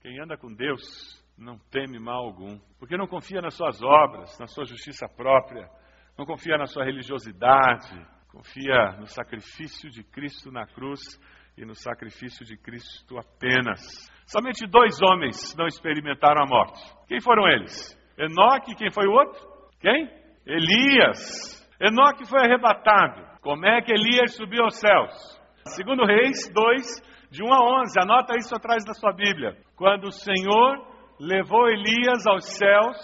Quem 0.02 0.20
anda 0.20 0.36
com 0.36 0.54
Deus 0.54 1.20
não 1.36 1.58
teme 1.68 1.98
mal 1.98 2.26
algum, 2.26 2.60
porque 2.78 2.96
não 2.96 3.08
confia 3.08 3.42
nas 3.42 3.54
suas 3.54 3.82
obras, 3.82 4.38
na 4.38 4.46
sua 4.46 4.64
justiça 4.64 5.08
própria, 5.08 5.68
não 6.16 6.24
confia 6.24 6.56
na 6.56 6.66
sua 6.66 6.84
religiosidade, 6.84 8.06
Confia 8.30 8.92
no 8.96 9.08
sacrifício 9.08 9.90
de 9.90 10.04
Cristo 10.04 10.52
na 10.52 10.64
cruz 10.64 11.00
e 11.60 11.64
no 11.66 11.74
sacrifício 11.74 12.44
de 12.44 12.56
Cristo 12.56 13.18
apenas. 13.18 13.80
Somente 14.26 14.66
dois 14.66 14.98
homens 15.02 15.54
não 15.58 15.66
experimentaram 15.66 16.42
a 16.42 16.46
morte. 16.46 16.80
Quem 17.06 17.20
foram 17.20 17.46
eles? 17.46 17.94
Enoque, 18.16 18.74
quem 18.74 18.90
foi 18.90 19.06
o 19.06 19.12
outro? 19.12 19.38
Quem? 19.78 20.08
Elias. 20.46 21.68
Enoque 21.78 22.26
foi 22.26 22.40
arrebatado. 22.40 23.22
Como 23.42 23.66
é 23.66 23.82
que 23.82 23.92
Elias 23.92 24.34
subiu 24.36 24.64
aos 24.64 24.78
céus? 24.78 25.12
Segundo 25.66 26.06
Reis 26.06 26.50
2, 26.50 27.30
de 27.30 27.42
1 27.42 27.52
a 27.52 27.80
11. 27.82 28.00
Anota 28.00 28.36
isso 28.38 28.54
atrás 28.54 28.82
da 28.84 28.94
sua 28.94 29.12
Bíblia. 29.12 29.54
Quando 29.76 30.04
o 30.04 30.12
Senhor 30.12 30.78
levou 31.20 31.68
Elias 31.68 32.26
aos 32.26 32.46
céus 32.56 32.96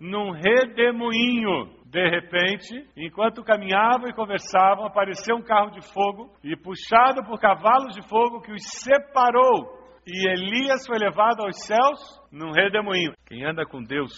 num 0.00 0.30
redemoinho 0.30 1.82
de 1.94 2.10
repente, 2.10 2.74
enquanto 2.96 3.44
caminhavam 3.44 4.08
e 4.08 4.12
conversavam, 4.12 4.84
apareceu 4.84 5.36
um 5.36 5.42
carro 5.44 5.70
de 5.70 5.80
fogo 5.92 6.34
e, 6.42 6.56
puxado 6.56 7.22
por 7.24 7.38
cavalos 7.38 7.94
de 7.94 8.02
fogo, 8.08 8.40
que 8.40 8.50
os 8.50 8.64
separou. 8.64 9.78
E 10.04 10.28
Elias 10.28 10.84
foi 10.88 10.98
levado 10.98 11.44
aos 11.44 11.64
céus 11.64 12.00
num 12.32 12.50
redemoinho. 12.50 13.12
Quem 13.24 13.44
anda 13.44 13.64
com 13.64 13.80
Deus 13.80 14.12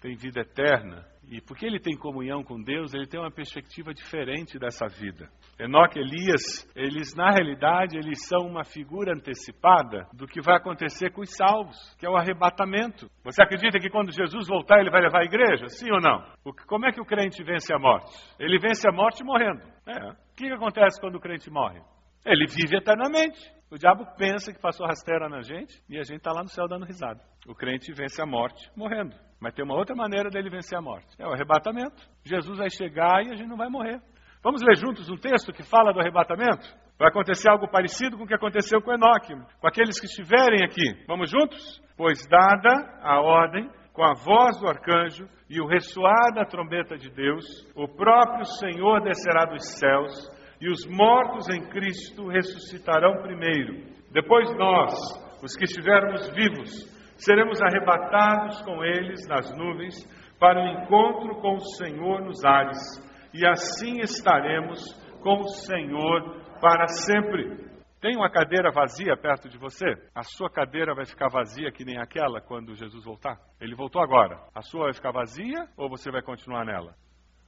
tem 0.00 0.16
vida 0.16 0.40
eterna 0.40 1.06
e 1.30 1.40
porque 1.40 1.64
ele 1.64 1.78
tem 1.78 1.96
comunhão 1.96 2.42
com 2.42 2.60
Deus, 2.60 2.92
ele 2.92 3.06
tem 3.06 3.20
uma 3.20 3.30
perspectiva 3.30 3.94
diferente 3.94 4.58
dessa 4.58 4.88
vida. 4.88 5.30
Enoque 5.60 5.98
e 5.98 6.02
Elias, 6.02 6.66
eles 6.74 7.14
na 7.14 7.30
realidade, 7.30 7.98
eles 7.98 8.26
são 8.26 8.46
uma 8.46 8.64
figura 8.64 9.12
antecipada 9.12 10.06
do 10.10 10.26
que 10.26 10.40
vai 10.40 10.56
acontecer 10.56 11.12
com 11.12 11.20
os 11.20 11.36
salvos, 11.36 11.76
que 11.98 12.06
é 12.06 12.08
o 12.08 12.16
arrebatamento. 12.16 13.10
Você 13.22 13.42
acredita 13.42 13.78
que 13.78 13.90
quando 13.90 14.10
Jesus 14.10 14.48
voltar, 14.48 14.80
ele 14.80 14.90
vai 14.90 15.02
levar 15.02 15.20
a 15.20 15.24
igreja? 15.24 15.68
Sim 15.68 15.92
ou 15.92 16.00
não? 16.00 16.24
O, 16.42 16.54
como 16.66 16.86
é 16.86 16.92
que 16.92 17.00
o 17.00 17.04
crente 17.04 17.44
vence 17.44 17.74
a 17.74 17.78
morte? 17.78 18.10
Ele 18.38 18.58
vence 18.58 18.88
a 18.88 18.92
morte 18.92 19.22
morrendo. 19.22 19.60
É. 19.86 20.12
O 20.12 20.14
que, 20.34 20.46
que 20.46 20.52
acontece 20.52 20.98
quando 20.98 21.16
o 21.16 21.20
crente 21.20 21.50
morre? 21.50 21.82
Ele 22.24 22.46
vive 22.46 22.78
eternamente. 22.78 23.38
O 23.70 23.76
diabo 23.76 24.06
pensa 24.16 24.52
que 24.52 24.60
passou 24.60 24.86
rasteira 24.86 25.28
na 25.28 25.42
gente 25.42 25.78
e 25.90 25.98
a 25.98 26.02
gente 26.02 26.18
está 26.18 26.32
lá 26.32 26.42
no 26.42 26.48
céu 26.48 26.66
dando 26.66 26.86
risada. 26.86 27.20
O 27.46 27.54
crente 27.54 27.92
vence 27.92 28.20
a 28.20 28.26
morte 28.26 28.70
morrendo. 28.74 29.14
Mas 29.38 29.54
tem 29.54 29.64
uma 29.64 29.76
outra 29.76 29.94
maneira 29.94 30.28
dele 30.28 30.50
vencer 30.50 30.76
a 30.76 30.82
morte: 30.82 31.06
é 31.18 31.26
o 31.26 31.32
arrebatamento. 31.32 32.02
Jesus 32.24 32.58
vai 32.58 32.68
chegar 32.70 33.24
e 33.24 33.30
a 33.30 33.36
gente 33.36 33.48
não 33.48 33.56
vai 33.56 33.68
morrer. 33.68 34.00
Vamos 34.42 34.62
ler 34.62 34.74
juntos 34.74 35.10
um 35.10 35.18
texto 35.18 35.52
que 35.52 35.62
fala 35.62 35.92
do 35.92 36.00
arrebatamento? 36.00 36.66
Vai 36.98 37.08
acontecer 37.08 37.50
algo 37.50 37.68
parecido 37.68 38.16
com 38.16 38.24
o 38.24 38.26
que 38.26 38.34
aconteceu 38.34 38.80
com 38.80 38.92
Enoque, 38.92 39.34
com 39.60 39.66
aqueles 39.66 40.00
que 40.00 40.06
estiverem 40.06 40.64
aqui. 40.64 41.04
Vamos 41.06 41.30
juntos? 41.30 41.78
Pois, 41.94 42.26
dada 42.26 42.98
a 43.02 43.20
ordem, 43.20 43.68
com 43.92 44.02
a 44.02 44.14
voz 44.14 44.58
do 44.58 44.66
arcanjo 44.66 45.28
e 45.48 45.60
o 45.60 45.66
ressoar 45.66 46.32
da 46.34 46.46
trombeta 46.46 46.96
de 46.96 47.10
Deus, 47.10 47.44
o 47.76 47.86
próprio 47.86 48.46
Senhor 48.46 49.02
descerá 49.02 49.44
dos 49.44 49.78
céus 49.78 50.10
e 50.58 50.70
os 50.70 50.86
mortos 50.86 51.46
em 51.50 51.68
Cristo 51.68 52.28
ressuscitarão 52.28 53.20
primeiro. 53.20 53.74
Depois 54.10 54.50
nós, 54.56 54.94
os 55.42 55.54
que 55.54 55.64
estivermos 55.64 56.30
vivos, 56.30 56.88
seremos 57.16 57.60
arrebatados 57.60 58.62
com 58.62 58.82
eles 58.82 59.26
nas 59.28 59.54
nuvens 59.54 60.02
para 60.38 60.58
o 60.58 60.66
encontro 60.66 61.40
com 61.42 61.56
o 61.56 61.64
Senhor 61.76 62.22
nos 62.22 62.42
ares, 62.42 63.09
e 63.32 63.46
assim 63.46 64.00
estaremos 64.00 64.94
com 65.22 65.40
o 65.40 65.48
Senhor 65.48 66.40
para 66.60 66.86
sempre. 66.88 67.70
Tem 68.00 68.16
uma 68.16 68.30
cadeira 68.30 68.70
vazia 68.70 69.14
perto 69.16 69.48
de 69.48 69.58
você? 69.58 69.84
A 70.14 70.22
sua 70.22 70.50
cadeira 70.50 70.94
vai 70.94 71.04
ficar 71.04 71.28
vazia 71.28 71.70
que 71.70 71.84
nem 71.84 71.98
aquela 71.98 72.40
quando 72.40 72.74
Jesus 72.74 73.04
voltar? 73.04 73.38
Ele 73.60 73.74
voltou 73.74 74.02
agora. 74.02 74.40
A 74.54 74.62
sua 74.62 74.84
vai 74.84 74.94
ficar 74.94 75.12
vazia 75.12 75.68
ou 75.76 75.88
você 75.88 76.10
vai 76.10 76.22
continuar 76.22 76.64
nela? 76.64 76.94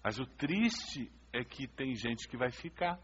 Mas 0.05 0.19
o 0.19 0.27
triste 0.27 1.11
é 1.33 1.43
que 1.43 1.67
tem 1.67 1.95
gente 1.95 2.29
que 2.29 2.37
vai 2.37 2.51
ficar. 2.51 2.99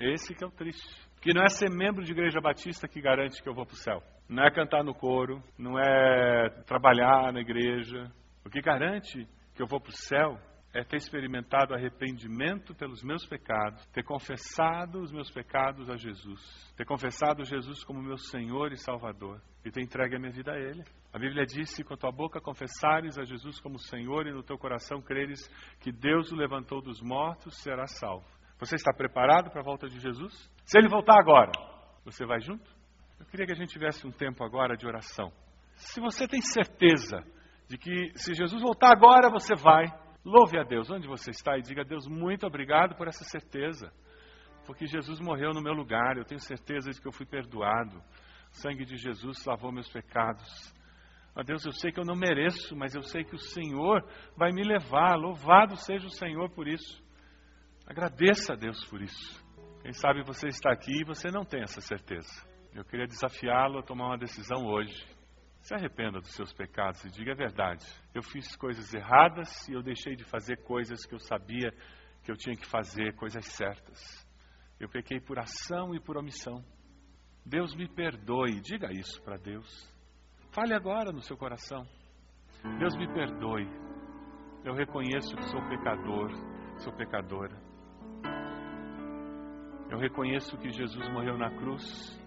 Esse 0.00 0.34
que 0.34 0.42
é 0.42 0.46
o 0.46 0.50
triste. 0.50 0.88
Que 1.20 1.32
não 1.32 1.42
é 1.42 1.48
ser 1.48 1.70
membro 1.70 2.04
de 2.04 2.12
igreja 2.12 2.40
batista 2.40 2.88
que 2.88 3.00
garante 3.00 3.42
que 3.42 3.48
eu 3.48 3.54
vou 3.54 3.64
para 3.64 3.74
o 3.74 3.78
céu. 3.78 4.02
Não 4.28 4.44
é 4.44 4.50
cantar 4.50 4.82
no 4.82 4.94
coro, 4.94 5.40
não 5.56 5.78
é 5.78 6.50
trabalhar 6.66 7.32
na 7.32 7.40
igreja. 7.40 8.10
O 8.44 8.50
que 8.50 8.60
garante 8.60 9.26
que 9.54 9.62
eu 9.62 9.66
vou 9.66 9.80
para 9.80 9.90
o 9.90 9.96
céu 9.96 10.36
é 10.74 10.84
ter 10.84 10.96
experimentado 10.96 11.74
arrependimento 11.74 12.74
pelos 12.74 13.02
meus 13.02 13.24
pecados, 13.26 13.84
ter 13.86 14.02
confessado 14.02 15.00
os 15.00 15.10
meus 15.10 15.30
pecados 15.30 15.88
a 15.88 15.96
Jesus, 15.96 16.40
ter 16.76 16.84
confessado 16.84 17.44
Jesus 17.44 17.82
como 17.84 18.02
meu 18.02 18.18
Senhor 18.18 18.72
e 18.72 18.76
Salvador 18.76 19.40
e 19.64 19.70
ter 19.70 19.82
entregue 19.82 20.16
a 20.16 20.18
minha 20.18 20.32
vida 20.32 20.52
a 20.52 20.58
Ele. 20.58 20.84
A 21.12 21.18
Bíblia 21.18 21.44
diz: 21.46 21.70
se 21.70 21.82
com 21.82 21.94
a 21.94 21.96
tua 21.96 22.12
boca 22.12 22.40
confessares 22.40 23.18
a 23.18 23.24
Jesus 23.24 23.58
como 23.60 23.78
Senhor 23.78 24.26
e 24.26 24.32
no 24.32 24.42
teu 24.42 24.58
coração 24.58 25.00
creres 25.00 25.48
que 25.80 25.90
Deus 25.90 26.30
o 26.30 26.36
levantou 26.36 26.82
dos 26.82 27.00
mortos, 27.00 27.56
serás 27.62 27.98
salvo. 27.98 28.26
Você 28.58 28.74
está 28.74 28.92
preparado 28.92 29.50
para 29.50 29.60
a 29.60 29.64
volta 29.64 29.88
de 29.88 29.98
Jesus? 30.00 30.50
Se 30.64 30.78
ele 30.78 30.88
voltar 30.88 31.18
agora, 31.18 31.52
você 32.04 32.26
vai 32.26 32.40
junto? 32.40 32.68
Eu 33.18 33.26
queria 33.26 33.46
que 33.46 33.52
a 33.52 33.56
gente 33.56 33.70
tivesse 33.70 34.06
um 34.06 34.10
tempo 34.10 34.44
agora 34.44 34.76
de 34.76 34.86
oração. 34.86 35.32
Se 35.74 36.00
você 36.00 36.26
tem 36.26 36.40
certeza 36.40 37.24
de 37.68 37.78
que 37.78 38.12
se 38.16 38.34
Jesus 38.34 38.60
voltar 38.62 38.90
agora, 38.90 39.30
você 39.30 39.54
vai, 39.54 39.86
louve 40.28 40.58
a 40.58 40.62
Deus 40.62 40.90
onde 40.90 41.08
você 41.08 41.30
está 41.30 41.56
e 41.56 41.62
diga 41.62 41.80
a 41.80 41.84
Deus 41.84 42.06
muito 42.06 42.46
obrigado 42.46 42.94
por 42.94 43.08
essa 43.08 43.24
certeza. 43.24 43.90
Porque 44.66 44.86
Jesus 44.86 45.18
morreu 45.18 45.52
no 45.54 45.62
meu 45.62 45.72
lugar, 45.72 46.18
eu 46.18 46.24
tenho 46.24 46.40
certeza 46.40 46.90
de 46.90 47.00
que 47.00 47.08
eu 47.08 47.12
fui 47.12 47.24
perdoado. 47.24 47.96
O 47.96 48.56
sangue 48.56 48.84
de 48.84 48.96
Jesus 48.96 49.44
lavou 49.46 49.72
meus 49.72 49.88
pecados. 49.88 50.46
Ó 51.34 51.42
Deus, 51.42 51.64
eu 51.64 51.72
sei 51.72 51.90
que 51.90 51.98
eu 51.98 52.04
não 52.04 52.14
mereço, 52.14 52.76
mas 52.76 52.94
eu 52.94 53.02
sei 53.02 53.24
que 53.24 53.34
o 53.34 53.38
Senhor 53.38 54.04
vai 54.36 54.52
me 54.52 54.62
levar. 54.62 55.16
Louvado 55.16 55.76
seja 55.76 56.06
o 56.06 56.10
Senhor 56.10 56.50
por 56.50 56.68
isso. 56.68 57.02
Agradeça 57.86 58.52
a 58.52 58.56
Deus 58.56 58.84
por 58.84 59.00
isso. 59.00 59.42
Quem 59.80 59.92
sabe 59.92 60.22
você 60.22 60.48
está 60.48 60.70
aqui 60.70 61.00
e 61.00 61.04
você 61.04 61.30
não 61.30 61.44
tem 61.44 61.62
essa 61.62 61.80
certeza. 61.80 62.46
Eu 62.74 62.84
queria 62.84 63.06
desafiá-lo 63.06 63.78
a 63.78 63.82
tomar 63.82 64.08
uma 64.08 64.18
decisão 64.18 64.66
hoje. 64.66 65.17
Se 65.68 65.74
arrependa 65.74 66.18
dos 66.18 66.30
seus 66.30 66.50
pecados 66.50 67.04
e 67.04 67.10
diga 67.10 67.32
a 67.32 67.36
verdade. 67.36 67.84
Eu 68.14 68.22
fiz 68.22 68.56
coisas 68.56 68.94
erradas 68.94 69.68
e 69.68 69.74
eu 69.74 69.82
deixei 69.82 70.16
de 70.16 70.24
fazer 70.24 70.64
coisas 70.64 71.04
que 71.04 71.14
eu 71.14 71.18
sabia 71.18 71.70
que 72.24 72.32
eu 72.32 72.36
tinha 72.38 72.56
que 72.56 72.64
fazer, 72.64 73.14
coisas 73.16 73.44
certas. 73.44 74.26
Eu 74.80 74.88
pequei 74.88 75.20
por 75.20 75.38
ação 75.38 75.94
e 75.94 76.00
por 76.00 76.16
omissão. 76.16 76.64
Deus 77.44 77.76
me 77.76 77.86
perdoe. 77.86 78.62
Diga 78.62 78.90
isso 78.90 79.22
para 79.22 79.36
Deus. 79.36 79.68
Fale 80.52 80.72
agora 80.72 81.12
no 81.12 81.20
seu 81.20 81.36
coração. 81.36 81.86
Deus 82.78 82.96
me 82.96 83.06
perdoe. 83.12 83.68
Eu 84.64 84.72
reconheço 84.72 85.36
que 85.36 85.50
sou 85.50 85.60
pecador, 85.68 86.30
sou 86.78 86.94
pecadora. 86.94 87.60
Eu 89.90 89.98
reconheço 89.98 90.56
que 90.56 90.70
Jesus 90.70 91.10
morreu 91.10 91.36
na 91.36 91.50
cruz, 91.58 92.18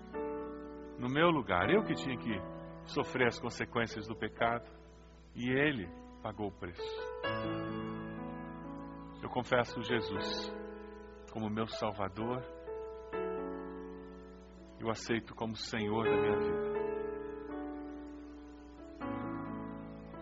no 0.99 1.09
meu 1.09 1.31
lugar. 1.31 1.71
Eu 1.71 1.83
que 1.83 1.95
tinha 1.95 2.15
que 2.15 2.50
sofrer 2.85 3.27
as 3.27 3.39
consequências 3.39 4.07
do 4.07 4.15
pecado. 4.15 4.69
E 5.35 5.49
Ele 5.49 5.89
pagou 6.21 6.47
o 6.47 6.51
preço. 6.51 6.81
Eu 9.21 9.29
confesso 9.29 9.81
Jesus 9.81 10.53
como 11.31 11.49
meu 11.49 11.67
Salvador. 11.67 12.43
Eu 14.79 14.89
aceito 14.89 15.33
como 15.35 15.55
Senhor 15.55 16.03
da 16.03 16.17
minha 16.17 16.37
vida. 16.39 16.71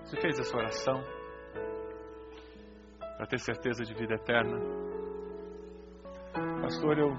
Você 0.04 0.20
fez 0.22 0.40
essa 0.40 0.58
oração 0.58 1.04
para 3.00 3.28
ter 3.28 3.40
certeza 3.40 3.84
de 3.84 3.94
vida 3.94 4.16
eterna? 4.16 4.60
Pastor, 6.62 6.98
eu, 6.98 7.10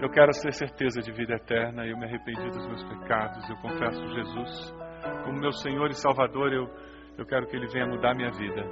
eu 0.00 0.10
quero 0.10 0.30
ter 0.42 0.52
certeza 0.52 1.00
de 1.00 1.10
vida 1.12 1.34
eterna. 1.34 1.86
Eu 1.86 1.96
me 1.96 2.04
arrependi 2.04 2.48
dos 2.50 2.66
meus 2.66 2.84
pecados. 2.84 3.48
Eu 3.48 3.56
confesso 3.56 4.06
Jesus 4.08 4.74
como 5.24 5.40
meu 5.40 5.52
Senhor 5.52 5.88
e 5.90 5.94
Salvador. 5.94 6.52
Eu, 6.52 6.68
eu 7.16 7.26
quero 7.26 7.46
que 7.46 7.56
Ele 7.56 7.66
venha 7.66 7.86
mudar 7.86 8.14
minha 8.14 8.30
vida. 8.30 8.62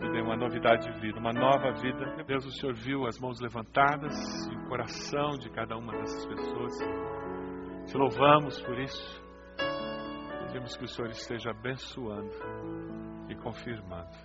Me 0.00 0.10
dê 0.10 0.20
uma 0.20 0.36
novidade 0.36 0.90
de 0.90 1.00
vida, 1.00 1.18
uma 1.18 1.32
nova 1.32 1.72
vida. 1.80 2.24
Deus, 2.26 2.44
o 2.44 2.50
Senhor 2.50 2.74
viu 2.74 3.06
as 3.06 3.18
mãos 3.18 3.40
levantadas 3.40 4.12
e 4.50 4.56
o 4.56 4.68
coração 4.68 5.38
de 5.38 5.48
cada 5.50 5.76
uma 5.76 5.92
dessas 5.92 6.26
pessoas. 6.26 6.72
Te 7.86 7.96
louvamos 7.96 8.60
por 8.62 8.78
isso. 8.78 9.24
Pedimos 10.46 10.76
que 10.76 10.84
o 10.84 10.88
Senhor 10.88 11.10
esteja 11.10 11.50
abençoando 11.50 12.30
e 13.28 13.34
confirmando 13.36 14.16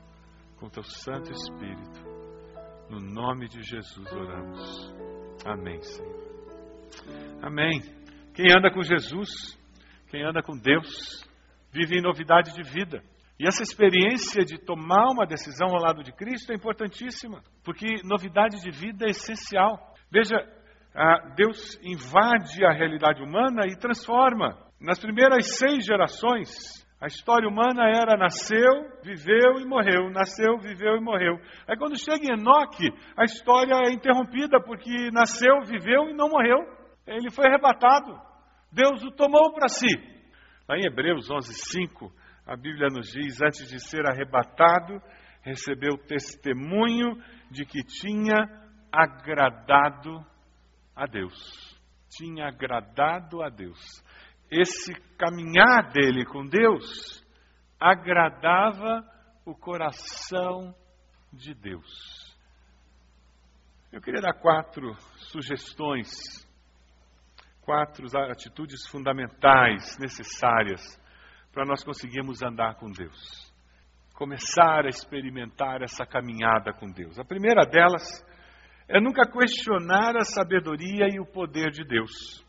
com 0.60 0.70
teu 0.70 0.84
Santo 0.84 1.32
Espírito. 1.32 2.20
No 2.90 3.00
nome 3.00 3.48
de 3.48 3.62
Jesus 3.62 4.12
oramos. 4.12 4.94
Amém, 5.46 5.82
Senhor. 5.82 6.29
Amém. 7.42 7.82
Quem 8.34 8.48
anda 8.52 8.72
com 8.72 8.82
Jesus, 8.82 9.58
quem 10.10 10.24
anda 10.24 10.42
com 10.42 10.58
Deus, 10.58 11.28
vive 11.72 11.98
em 11.98 12.02
novidade 12.02 12.54
de 12.54 12.64
vida. 12.64 13.02
E 13.40 13.48
essa 13.48 13.64
experiência 13.64 14.44
de 14.44 14.58
tomar 14.58 15.12
uma 15.14 15.26
decisão 15.26 15.70
ao 15.70 15.82
lado 15.82 16.04
de 16.04 16.12
Cristo 16.12 16.52
é 16.52 16.56
importantíssima, 16.56 17.42
porque 17.64 18.02
novidade 18.04 18.62
de 18.62 18.70
vida 18.70 19.06
é 19.06 19.12
essencial. 19.12 19.94
Veja, 20.12 20.36
Deus 21.36 21.80
invade 21.82 22.66
a 22.66 22.74
realidade 22.74 23.24
humana 23.24 23.66
e 23.66 23.78
transforma. 23.78 24.58
Nas 24.82 25.00
primeiras 25.00 25.58
seis 25.58 25.86
gerações, 25.86 26.50
a 27.02 27.08
história 27.08 27.48
humana 27.48 27.88
era 27.88 28.18
nasceu, 28.18 29.00
viveu 29.04 29.60
e 29.62 29.66
morreu, 29.66 30.10
nasceu, 30.10 30.58
viveu 30.58 30.98
e 30.98 31.02
morreu. 31.02 31.40
Aí 31.66 31.78
quando 31.78 31.98
chega 31.98 32.26
em 32.26 32.38
Enoque, 32.38 32.90
a 33.16 33.24
história 33.24 33.74
é 33.86 33.92
interrompida 33.92 34.60
porque 34.62 35.10
nasceu, 35.12 35.62
viveu 35.62 36.10
e 36.10 36.14
não 36.14 36.28
morreu. 36.28 36.58
Ele 37.16 37.32
foi 37.32 37.48
arrebatado. 37.48 38.20
Deus 38.72 39.04
o 39.04 39.12
tomou 39.12 39.54
para 39.54 39.68
si. 39.68 39.88
Lá 40.68 40.78
em 40.78 40.86
Hebreus 40.86 41.30
11:5, 41.30 42.12
a 42.46 42.56
Bíblia 42.56 42.88
nos 42.92 43.12
diz: 43.12 43.42
antes 43.42 43.68
de 43.68 43.80
ser 43.80 44.08
arrebatado, 44.08 45.02
recebeu 45.42 45.98
testemunho 45.98 47.16
de 47.50 47.66
que 47.66 47.84
tinha 47.84 48.38
agradado 48.92 50.26
a 50.96 51.06
Deus. 51.06 51.78
Tinha 52.10 52.48
agradado 52.48 53.42
a 53.44 53.50
Deus 53.50 54.04
esse 54.52 54.94
caminhar 55.18 55.92
dele 55.92 56.26
com 56.26 56.46
Deus 56.46 57.24
agradava 57.80 59.08
o 59.46 59.56
coração 59.56 60.76
de 61.32 61.54
Deus. 61.54 62.36
Eu 63.92 64.02
queria 64.02 64.22
dar 64.22 64.34
quatro 64.34 64.96
sugestões, 65.32 66.10
quatro 67.70 68.08
atitudes 68.32 68.88
fundamentais 68.88 69.96
necessárias 70.00 70.82
para 71.54 71.64
nós 71.66 71.84
conseguirmos 71.84 72.42
andar 72.42 72.74
com 72.78 72.90
Deus. 72.90 73.54
Começar 74.16 74.86
a 74.86 74.90
experimentar 74.90 75.84
essa 75.84 76.04
caminhada 76.04 76.74
com 76.74 76.90
Deus. 76.90 77.20
A 77.20 77.24
primeira 77.24 77.68
delas 77.68 78.26
é 78.88 79.00
nunca 79.00 79.22
questionar 79.32 80.18
a 80.18 80.24
sabedoria 80.24 81.10
e 81.14 81.20
o 81.20 81.28
poder 81.28 81.70
de 81.70 81.86
Deus. 81.86 82.44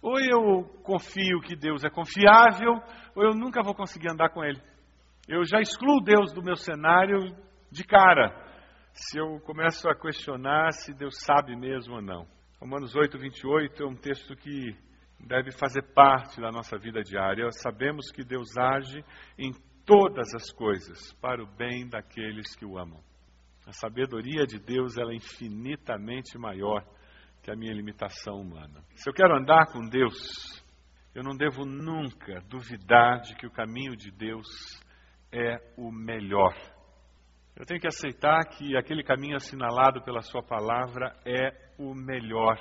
Ou 0.00 0.18
eu 0.18 0.64
confio 0.82 1.42
que 1.42 1.54
Deus 1.54 1.84
é 1.84 1.90
confiável, 1.90 2.72
ou 3.14 3.24
eu 3.24 3.34
nunca 3.34 3.62
vou 3.62 3.74
conseguir 3.74 4.10
andar 4.10 4.30
com 4.30 4.42
Ele. 4.42 4.60
Eu 5.28 5.44
já 5.44 5.60
excluo 5.60 6.00
Deus 6.00 6.32
do 6.32 6.42
meu 6.42 6.56
cenário 6.56 7.18
de 7.70 7.84
cara, 7.84 8.34
se 8.94 9.18
eu 9.18 9.38
começo 9.40 9.86
a 9.86 9.94
questionar 9.94 10.72
se 10.72 10.94
Deus 10.94 11.16
sabe 11.20 11.54
mesmo 11.54 11.96
ou 11.96 12.02
não. 12.02 12.26
Romanos 12.62 12.94
8, 12.94 13.18
28 13.18 13.82
é 13.82 13.86
um 13.88 13.96
texto 13.96 14.36
que 14.36 14.76
deve 15.18 15.50
fazer 15.50 15.82
parte 15.92 16.40
da 16.40 16.52
nossa 16.52 16.78
vida 16.78 17.02
diária. 17.02 17.50
Sabemos 17.50 18.12
que 18.12 18.22
Deus 18.22 18.56
age 18.56 19.04
em 19.36 19.50
todas 19.84 20.32
as 20.32 20.52
coisas 20.52 21.12
para 21.14 21.42
o 21.42 21.46
bem 21.56 21.88
daqueles 21.88 22.54
que 22.54 22.64
o 22.64 22.78
amam. 22.78 23.02
A 23.66 23.72
sabedoria 23.72 24.46
de 24.46 24.60
Deus 24.60 24.96
ela 24.96 25.10
é 25.10 25.16
infinitamente 25.16 26.38
maior 26.38 26.86
que 27.42 27.50
a 27.50 27.56
minha 27.56 27.74
limitação 27.74 28.40
humana. 28.40 28.80
Se 28.94 29.10
eu 29.10 29.12
quero 29.12 29.36
andar 29.36 29.66
com 29.72 29.80
Deus, 29.80 30.64
eu 31.16 31.24
não 31.24 31.36
devo 31.36 31.64
nunca 31.64 32.42
duvidar 32.48 33.22
de 33.22 33.34
que 33.34 33.46
o 33.46 33.50
caminho 33.50 33.96
de 33.96 34.12
Deus 34.12 34.46
é 35.32 35.58
o 35.76 35.90
melhor. 35.90 36.54
Eu 37.54 37.66
tenho 37.66 37.80
que 37.80 37.86
aceitar 37.86 38.44
que 38.46 38.76
aquele 38.76 39.02
caminho 39.02 39.36
assinalado 39.36 40.02
pela 40.02 40.22
Sua 40.22 40.42
palavra 40.42 41.14
é 41.24 41.72
o 41.78 41.94
melhor. 41.94 42.56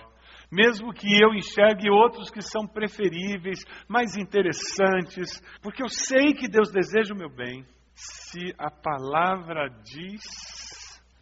Mesmo 0.51 0.93
que 0.93 1.07
eu 1.21 1.33
enxergue 1.33 1.89
outros 1.89 2.29
que 2.29 2.41
são 2.41 2.67
preferíveis, 2.67 3.63
mais 3.87 4.17
interessantes, 4.17 5.41
porque 5.61 5.81
eu 5.81 5.87
sei 5.87 6.33
que 6.33 6.49
Deus 6.49 6.69
deseja 6.71 7.13
o 7.13 7.17
meu 7.17 7.29
bem. 7.29 7.65
Se 7.93 8.53
a 8.57 8.69
palavra 8.69 9.69
diz 9.83 10.21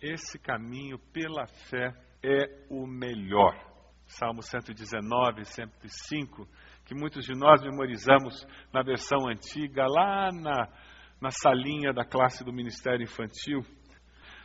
esse 0.02 0.40
caminho 0.40 0.98
pela 1.14 1.46
fé, 1.70 1.94
é 2.24 2.66
o 2.70 2.88
melhor. 2.88 3.56
Salmo 4.08 4.42
119, 4.42 5.46
105, 5.46 6.48
que 6.86 6.96
muitos 6.96 7.24
de 7.26 7.36
nós 7.38 7.62
memorizamos 7.62 8.48
na 8.74 8.82
versão 8.82 9.30
antiga, 9.30 9.86
lá 9.88 10.32
na, 10.32 10.68
na 11.22 11.30
salinha 11.32 11.92
da 11.94 12.06
classe 12.06 12.44
do 12.44 12.54
Ministério 12.54 13.04
Infantil. 13.04 13.62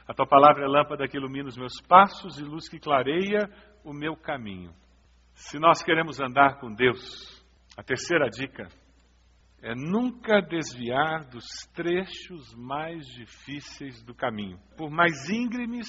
A 0.07 0.13
tua 0.13 0.27
palavra 0.27 0.65
é 0.65 0.69
lâmpada 0.69 1.09
que 1.09 1.17
ilumina 1.17 1.49
os 1.49 1.57
meus 1.57 1.81
passos 1.89 2.39
e 2.39 2.45
luz 2.45 2.69
que 2.69 2.79
clareia 2.79 3.49
o 3.85 3.93
meu 3.93 4.17
caminho. 4.17 4.73
Se 5.35 5.59
nós 5.59 5.83
queremos 5.83 6.21
andar 6.21 6.61
com 6.61 6.73
Deus, 6.73 7.43
a 7.77 7.83
terceira 7.83 8.29
dica 8.29 8.69
é 9.63 9.75
nunca 9.75 10.43
desviar 10.43 11.25
dos 11.31 11.45
trechos 11.73 12.55
mais 12.55 13.07
difíceis 13.07 14.03
do 14.03 14.15
caminho, 14.15 14.59
por 14.77 14.91
mais 14.91 15.31
íngremes 15.31 15.89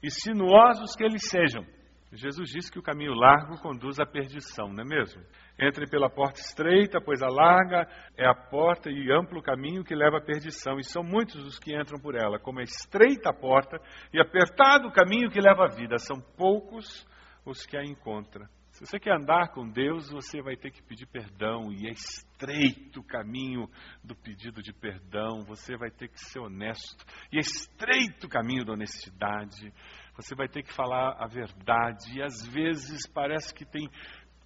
e 0.00 0.10
sinuosos 0.10 0.94
que 0.94 1.04
eles 1.04 1.28
sejam. 1.28 1.66
Jesus 2.12 2.50
disse 2.50 2.70
que 2.70 2.78
o 2.78 2.82
caminho 2.82 3.14
largo 3.14 3.60
conduz 3.60 3.98
à 3.98 4.06
perdição, 4.06 4.72
não 4.72 4.84
é 4.84 4.86
mesmo? 4.86 5.20
Entre 5.58 5.86
pela 5.86 6.10
porta 6.10 6.38
estreita, 6.38 7.00
pois 7.00 7.22
a 7.22 7.28
larga 7.28 7.88
é 8.16 8.26
a 8.26 8.34
porta 8.34 8.90
e 8.90 9.10
amplo 9.10 9.42
caminho 9.42 9.82
que 9.82 9.94
leva 9.94 10.18
à 10.18 10.20
perdição, 10.20 10.78
e 10.78 10.84
são 10.84 11.02
muitos 11.02 11.36
os 11.46 11.58
que 11.58 11.74
entram 11.74 11.98
por 11.98 12.14
ela, 12.14 12.38
como 12.38 12.60
é 12.60 12.64
estreita 12.64 13.30
a 13.30 13.34
porta 13.34 13.80
e 14.12 14.20
apertado 14.20 14.88
o 14.88 14.92
caminho 14.92 15.30
que 15.30 15.40
leva 15.40 15.64
à 15.64 15.68
vida, 15.68 15.96
são 15.98 16.20
poucos 16.36 17.06
os 17.44 17.64
que 17.64 17.76
a 17.76 17.82
encontram. 17.82 18.46
Se 18.76 18.84
você 18.84 19.00
quer 19.00 19.16
andar 19.16 19.52
com 19.54 19.66
Deus, 19.66 20.10
você 20.10 20.42
vai 20.42 20.54
ter 20.54 20.70
que 20.70 20.82
pedir 20.82 21.06
perdão, 21.06 21.72
e 21.72 21.88
é 21.88 21.90
estreito 21.90 23.00
o 23.00 23.02
caminho 23.02 23.70
do 24.04 24.14
pedido 24.14 24.60
de 24.60 24.70
perdão, 24.74 25.42
você 25.46 25.78
vai 25.78 25.90
ter 25.90 26.08
que 26.08 26.20
ser 26.20 26.40
honesto, 26.40 27.02
e 27.32 27.38
é 27.38 27.40
estreito 27.40 28.26
o 28.26 28.28
caminho 28.28 28.66
da 28.66 28.74
honestidade, 28.74 29.72
você 30.14 30.34
vai 30.34 30.46
ter 30.46 30.62
que 30.62 30.74
falar 30.74 31.16
a 31.18 31.26
verdade, 31.26 32.18
e 32.18 32.22
às 32.22 32.46
vezes 32.46 33.06
parece 33.06 33.54
que 33.54 33.64
tem 33.64 33.88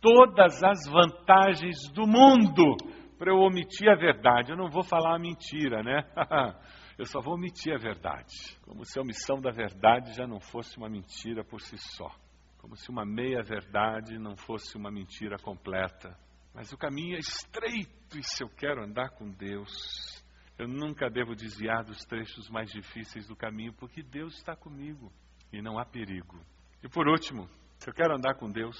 todas 0.00 0.62
as 0.62 0.86
vantagens 0.90 1.90
do 1.92 2.06
mundo 2.06 2.76
para 3.18 3.30
eu 3.30 3.38
omitir 3.38 3.88
a 3.88 3.94
verdade. 3.94 4.50
Eu 4.50 4.56
não 4.56 4.70
vou 4.70 4.82
falar 4.82 5.14
a 5.14 5.18
mentira, 5.18 5.82
né? 5.82 6.02
eu 6.98 7.04
só 7.04 7.20
vou 7.20 7.34
omitir 7.34 7.74
a 7.74 7.78
verdade. 7.78 8.58
Como 8.62 8.84
se 8.84 8.98
a 8.98 9.02
omissão 9.02 9.40
da 9.40 9.50
verdade 9.50 10.14
já 10.14 10.26
não 10.26 10.40
fosse 10.40 10.76
uma 10.78 10.88
mentira 10.88 11.44
por 11.44 11.60
si 11.60 11.76
só. 11.76 12.10
Como 12.58 12.76
se 12.76 12.90
uma 12.90 13.04
meia-verdade 13.04 14.18
não 14.18 14.36
fosse 14.36 14.76
uma 14.76 14.90
mentira 14.90 15.36
completa. 15.38 16.16
Mas 16.54 16.72
o 16.72 16.78
caminho 16.78 17.16
é 17.16 17.18
estreito 17.18 18.18
e 18.18 18.22
se 18.22 18.42
eu 18.42 18.48
quero 18.48 18.82
andar 18.82 19.10
com 19.10 19.30
Deus, 19.30 20.24
eu 20.58 20.66
nunca 20.66 21.08
devo 21.08 21.34
desviar 21.34 21.84
dos 21.84 22.04
trechos 22.04 22.50
mais 22.50 22.70
difíceis 22.70 23.26
do 23.26 23.36
caminho, 23.36 23.72
porque 23.74 24.02
Deus 24.02 24.34
está 24.34 24.56
comigo 24.56 25.12
e 25.52 25.62
não 25.62 25.78
há 25.78 25.84
perigo. 25.84 26.38
E 26.82 26.88
por 26.88 27.06
último, 27.06 27.48
se 27.80 27.88
eu 27.88 27.94
quero 27.94 28.14
andar 28.14 28.34
com 28.34 28.46
Deus, 28.46 28.76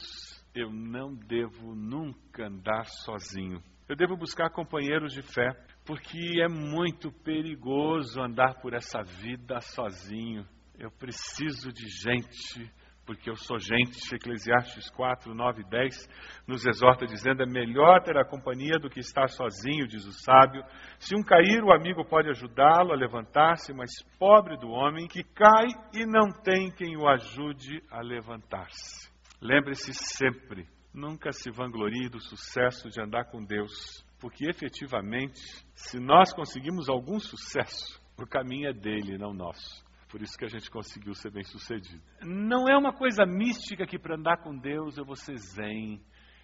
eu 0.54 0.70
não 0.70 1.14
devo 1.14 1.74
nunca 1.74 2.46
andar 2.46 2.84
sozinho. 2.84 3.62
Eu 3.88 3.96
devo 3.96 4.14
buscar 4.14 4.50
companheiros 4.50 5.14
de 5.14 5.22
fé, 5.22 5.48
porque 5.86 6.18
é 6.42 6.48
muito 6.48 7.10
perigoso 7.10 8.20
andar 8.20 8.60
por 8.60 8.74
essa 8.74 9.02
vida 9.02 9.58
sozinho. 9.62 10.46
Eu 10.78 10.90
preciso 10.90 11.72
de 11.72 11.88
gente, 11.88 12.70
porque 13.10 13.28
eu 13.28 13.34
sou 13.34 13.58
gente. 13.58 14.14
Eclesiastes 14.14 14.88
4, 14.90 15.34
9 15.34 15.62
e 15.62 15.68
10 15.68 16.08
nos 16.46 16.64
exorta 16.64 17.04
dizendo: 17.04 17.42
é 17.42 17.46
melhor 17.46 18.00
ter 18.04 18.16
a 18.16 18.24
companhia 18.24 18.78
do 18.78 18.88
que 18.88 19.00
estar 19.00 19.28
sozinho, 19.28 19.88
diz 19.88 20.06
o 20.06 20.12
sábio. 20.12 20.62
Se 21.00 21.16
um 21.16 21.22
cair, 21.22 21.60
o 21.64 21.72
amigo 21.72 22.04
pode 22.04 22.30
ajudá-lo 22.30 22.92
a 22.92 22.96
levantar-se, 22.96 23.74
mas 23.74 23.90
pobre 24.16 24.56
do 24.56 24.68
homem 24.68 25.08
que 25.08 25.24
cai 25.24 25.66
e 25.92 26.06
não 26.06 26.30
tem 26.30 26.70
quem 26.70 26.96
o 26.96 27.08
ajude 27.08 27.82
a 27.90 28.00
levantar-se. 28.00 29.10
Lembre-se 29.42 29.92
sempre, 29.92 30.68
nunca 30.94 31.32
se 31.32 31.50
vanglorie 31.50 32.08
do 32.08 32.20
sucesso 32.20 32.88
de 32.90 33.02
andar 33.02 33.24
com 33.24 33.42
Deus, 33.42 34.06
porque 34.20 34.48
efetivamente, 34.48 35.40
se 35.74 35.98
nós 35.98 36.32
conseguimos 36.32 36.88
algum 36.88 37.18
sucesso, 37.18 38.00
o 38.16 38.24
caminho 38.24 38.68
é 38.68 38.72
dele, 38.72 39.18
não 39.18 39.34
nosso. 39.34 39.89
Por 40.10 40.20
isso 40.20 40.36
que 40.36 40.44
a 40.44 40.48
gente 40.48 40.68
conseguiu 40.70 41.14
ser 41.14 41.30
bem 41.30 41.44
sucedido. 41.44 42.02
Não 42.22 42.68
é 42.68 42.76
uma 42.76 42.92
coisa 42.92 43.24
mística 43.24 43.86
que 43.86 43.98
para 43.98 44.16
andar 44.16 44.38
com 44.38 44.56
Deus 44.56 44.98
eu 44.98 45.04
vou 45.04 45.14
ser 45.14 45.36
zen, 45.36 46.00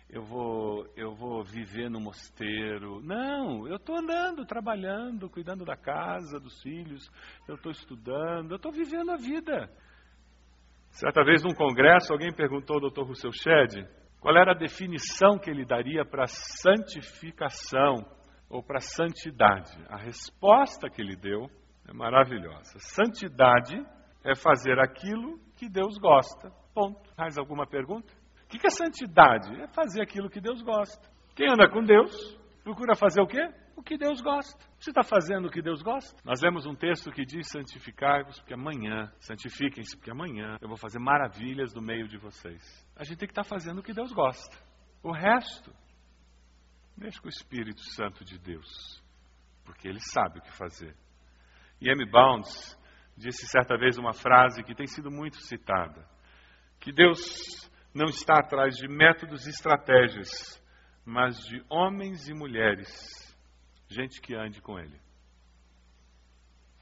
eu 0.09 0.23
vou, 0.23 0.87
eu 0.97 1.15
vou 1.15 1.43
viver 1.43 1.91
no 1.91 2.01
mosteiro. 2.01 3.01
Não, 3.03 3.67
eu 3.67 3.77
estou 3.77 3.97
andando, 3.97 4.47
trabalhando, 4.47 5.29
cuidando 5.29 5.65
da 5.65 5.77
casa, 5.77 6.39
dos 6.39 6.63
filhos, 6.63 7.11
eu 7.49 7.57
estou 7.57 7.73
estudando, 7.73 8.53
eu 8.53 8.57
estou 8.57 8.71
vivendo 8.71 9.11
a 9.11 9.17
vida. 9.17 9.69
Certa 10.91 11.25
vez, 11.25 11.43
num 11.43 11.55
congresso, 11.55 12.13
alguém 12.13 12.33
perguntou 12.33 12.77
ao 12.77 12.91
Dr. 12.91 13.03
Rousseau 13.03 13.33
Shedd 13.33 13.85
qual 14.21 14.37
era 14.37 14.53
a 14.53 14.59
definição 14.59 15.39
que 15.39 15.51
ele 15.51 15.65
daria 15.65 16.05
para 16.05 16.27
santificação 16.27 17.95
ou 18.49 18.63
para 18.63 18.81
santidade. 18.81 19.77
A 19.89 19.97
resposta 19.97 20.89
que 20.89 21.03
ele 21.03 21.17
deu 21.17 21.51
é 21.89 21.93
maravilhosa. 21.93 22.79
Santidade 22.79 23.77
é 24.25 24.35
fazer 24.35 24.79
aquilo 24.79 25.39
que 25.57 25.69
Deus 25.69 25.99
gosta. 25.99 26.51
Ponto. 26.75 27.11
Mais 27.17 27.39
alguma 27.39 27.67
pergunta? 27.67 28.13
O 28.45 28.49
que 28.49 28.67
é 28.67 28.71
santidade? 28.71 29.55
É 29.61 29.69
fazer 29.69 30.03
aquilo 30.03 30.31
que 30.31 30.41
Deus 30.41 30.63
gosta. 30.63 31.09
Quem 31.35 31.51
anda 31.51 31.69
com 31.69 31.83
Deus 31.83 32.39
procura 32.63 32.95
fazer 32.95 33.21
o 33.21 33.27
quê? 33.27 33.49
o 33.77 33.83
que 33.83 33.97
Deus 33.99 34.21
gosta. 34.23 34.59
Você 34.81 34.91
está 34.91 35.03
fazendo 35.03 35.47
o 35.47 35.51
que 35.51 35.61
Deus 35.61 35.83
gosta? 35.83 36.17
Nós 36.25 36.41
lemos 36.41 36.67
um 36.67 36.75
texto 36.75 37.13
que 37.13 37.25
diz: 37.25 37.49
santificai-vos, 37.51 38.41
porque 38.41 38.55
amanhã, 38.55 39.13
santifiquem-se, 39.21 39.97
porque 39.97 40.11
amanhã 40.11 40.57
eu 40.61 40.69
vou 40.69 40.79
fazer 40.79 40.99
maravilhas 40.99 41.75
no 41.75 41.83
meio 41.83 42.09
de 42.09 42.17
vocês. 42.17 42.63
A 42.97 43.05
gente 43.05 43.19
tem 43.19 43.29
que 43.29 43.33
estar 43.33 43.45
tá 43.45 43.49
fazendo 43.49 43.79
o 43.79 43.83
que 43.83 43.93
Deus 43.93 44.13
gosta. 44.13 44.57
O 45.03 45.13
resto, 45.13 45.73
deixa 46.97 47.21
com 47.21 47.27
o 47.27 47.31
Espírito 47.31 47.83
Santo 47.95 48.25
de 48.25 48.39
Deus, 48.39 49.03
porque 49.65 49.87
ele 49.87 50.01
sabe 50.01 50.39
o 50.39 50.43
que 50.43 50.53
fazer. 50.53 50.97
M. 51.91 52.05
Bounds 52.11 52.77
disse 53.17 53.47
certa 53.47 53.77
vez 53.77 53.99
uma 53.99 54.13
frase 54.13 54.63
que 54.63 54.75
tem 54.75 54.87
sido 54.87 55.11
muito 55.11 55.37
citada: 55.39 56.07
que 56.81 56.93
Deus 56.93 57.71
não 57.95 58.07
está 58.07 58.41
atrás 58.41 58.77
de 58.77 58.89
métodos 58.89 59.47
e 59.47 59.51
estratégias, 59.51 60.63
mas 61.05 61.39
de 61.39 61.65
homens 61.69 62.29
e 62.29 62.35
mulheres 62.35 63.27
gente 63.89 64.21
que 64.21 64.35
ande 64.35 64.61
com 64.61 64.79
Ele. 64.79 65.01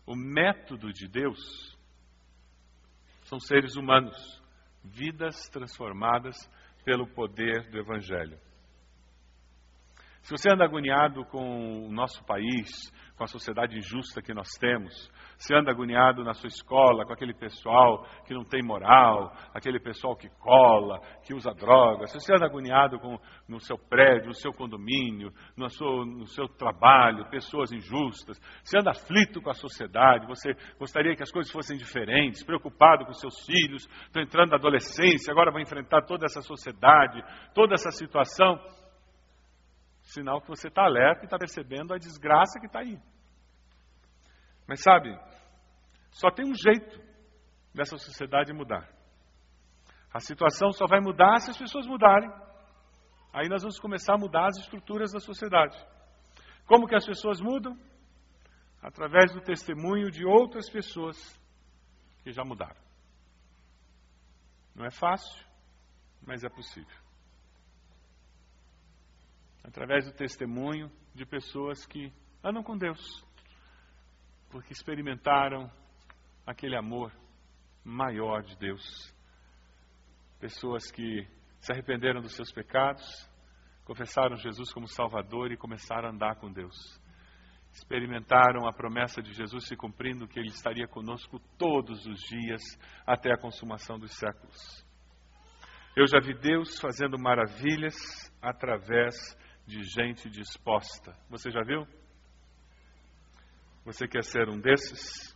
O 0.06 0.14
método 0.14 0.92
de 0.92 1.08
Deus 1.08 1.78
são 3.22 3.38
seres 3.38 3.76
humanos, 3.76 4.42
vidas 4.82 5.48
transformadas 5.48 6.36
pelo 6.84 7.06
poder 7.06 7.70
do 7.70 7.78
Evangelho. 7.78 8.38
Se 10.24 10.30
você 10.30 10.50
anda 10.50 10.64
agoniado 10.64 11.22
com 11.26 11.86
o 11.86 11.92
nosso 11.92 12.24
país, 12.24 12.90
com 13.14 13.24
a 13.24 13.26
sociedade 13.26 13.76
injusta 13.76 14.22
que 14.22 14.32
nós 14.32 14.48
temos, 14.58 15.10
se 15.36 15.54
anda 15.54 15.70
agoniado 15.70 16.24
na 16.24 16.32
sua 16.32 16.46
escola 16.46 17.04
com 17.04 17.12
aquele 17.12 17.34
pessoal 17.34 18.06
que 18.26 18.32
não 18.32 18.42
tem 18.42 18.62
moral, 18.62 19.34
aquele 19.52 19.78
pessoal 19.78 20.16
que 20.16 20.30
cola, 20.40 20.98
que 21.26 21.34
usa 21.34 21.52
drogas, 21.52 22.10
se 22.10 22.18
você 22.18 22.32
anda 22.32 22.46
agoniado 22.46 22.98
com, 22.98 23.18
no 23.46 23.60
seu 23.60 23.76
prédio, 23.76 24.28
no 24.28 24.34
seu 24.34 24.50
condomínio, 24.50 25.30
no 25.54 25.68
seu, 25.68 26.06
no 26.06 26.26
seu 26.26 26.48
trabalho, 26.48 27.28
pessoas 27.28 27.70
injustas, 27.70 28.40
se 28.62 28.78
anda 28.78 28.92
aflito 28.92 29.42
com 29.42 29.50
a 29.50 29.54
sociedade, 29.54 30.26
você 30.26 30.54
gostaria 30.78 31.14
que 31.14 31.22
as 31.22 31.30
coisas 31.30 31.52
fossem 31.52 31.76
diferentes, 31.76 32.42
preocupado 32.42 33.04
com 33.04 33.12
seus 33.12 33.44
filhos, 33.44 33.86
estão 34.06 34.22
entrando 34.22 34.52
na 34.52 34.56
adolescência, 34.56 35.30
agora 35.30 35.52
vão 35.52 35.60
enfrentar 35.60 36.00
toda 36.06 36.24
essa 36.24 36.40
sociedade, 36.40 37.22
toda 37.52 37.74
essa 37.74 37.90
situação, 37.90 38.58
sinal 40.04 40.40
que 40.40 40.48
você 40.48 40.68
está 40.68 40.82
alerta 40.82 41.22
e 41.22 41.24
está 41.24 41.38
percebendo 41.38 41.92
a 41.92 41.98
desgraça 41.98 42.60
que 42.60 42.66
está 42.66 42.80
aí. 42.80 42.98
Mas 44.66 44.80
sabe, 44.80 45.18
só 46.10 46.30
tem 46.30 46.48
um 46.48 46.54
jeito 46.54 47.02
dessa 47.74 47.96
sociedade 47.98 48.52
mudar. 48.52 48.88
A 50.12 50.20
situação 50.20 50.70
só 50.70 50.86
vai 50.86 51.00
mudar 51.00 51.40
se 51.40 51.50
as 51.50 51.58
pessoas 51.58 51.86
mudarem. 51.86 52.30
Aí 53.32 53.48
nós 53.48 53.62
vamos 53.62 53.80
começar 53.80 54.14
a 54.14 54.18
mudar 54.18 54.46
as 54.46 54.58
estruturas 54.58 55.10
da 55.12 55.18
sociedade. 55.18 55.76
Como 56.66 56.86
que 56.86 56.94
as 56.94 57.04
pessoas 57.04 57.40
mudam? 57.40 57.76
Através 58.80 59.32
do 59.32 59.40
testemunho 59.40 60.10
de 60.10 60.24
outras 60.24 60.70
pessoas 60.70 61.16
que 62.22 62.30
já 62.30 62.44
mudaram. 62.44 62.80
Não 64.74 64.84
é 64.84 64.90
fácil, 64.90 65.44
mas 66.24 66.44
é 66.44 66.48
possível. 66.48 67.03
Através 69.64 70.04
do 70.04 70.12
testemunho 70.12 70.92
de 71.14 71.24
pessoas 71.24 71.86
que 71.86 72.12
andam 72.44 72.62
com 72.62 72.76
Deus, 72.76 73.24
porque 74.50 74.72
experimentaram 74.72 75.70
aquele 76.46 76.76
amor 76.76 77.10
maior 77.82 78.42
de 78.42 78.56
Deus. 78.58 79.12
Pessoas 80.38 80.90
que 80.90 81.26
se 81.58 81.72
arrependeram 81.72 82.20
dos 82.20 82.34
seus 82.34 82.52
pecados, 82.52 83.02
confessaram 83.84 84.36
Jesus 84.36 84.72
como 84.72 84.86
Salvador 84.86 85.50
e 85.50 85.56
começaram 85.56 86.08
a 86.08 86.12
andar 86.12 86.36
com 86.36 86.52
Deus. 86.52 87.00
Experimentaram 87.72 88.68
a 88.68 88.72
promessa 88.72 89.22
de 89.22 89.32
Jesus 89.32 89.66
se 89.66 89.74
cumprindo, 89.74 90.28
que 90.28 90.38
Ele 90.38 90.48
estaria 90.48 90.86
conosco 90.86 91.40
todos 91.58 92.06
os 92.06 92.20
dias 92.20 92.62
até 93.06 93.32
a 93.32 93.38
consumação 93.38 93.98
dos 93.98 94.12
séculos. 94.12 94.84
Eu 95.96 96.06
já 96.06 96.20
vi 96.20 96.34
Deus 96.34 96.78
fazendo 96.78 97.18
maravilhas 97.18 97.94
através 98.42 99.14
de 99.66 99.82
gente 99.82 100.28
disposta. 100.28 101.16
Você 101.30 101.50
já 101.50 101.62
viu? 101.62 101.86
Você 103.84 104.06
quer 104.06 104.22
ser 104.22 104.48
um 104.48 104.60
desses? 104.60 105.34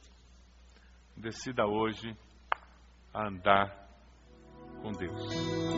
Decida 1.17 1.67
hoje 1.67 2.17
a 3.13 3.29
andar 3.29 3.89
com 4.83 4.93
Deus. 4.93 5.69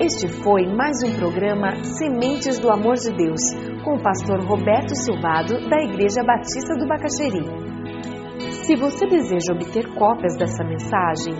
Este 0.00 0.28
foi 0.42 0.66
mais 0.66 1.02
um 1.04 1.18
programa 1.18 1.84
Sementes 1.84 2.58
do 2.58 2.70
Amor 2.70 2.94
de 2.94 3.12
Deus, 3.14 3.42
com 3.84 3.96
o 3.96 4.02
pastor 4.02 4.40
Roberto 4.46 4.94
Silvado, 4.94 5.68
da 5.68 5.82
Igreja 5.82 6.22
Batista 6.24 6.74
do 6.78 6.86
Bacaxeri. 6.86 7.67
Se 8.68 8.76
você 8.76 9.06
deseja 9.06 9.54
obter 9.54 9.88
cópias 9.94 10.36
dessa 10.36 10.62
mensagem, 10.62 11.32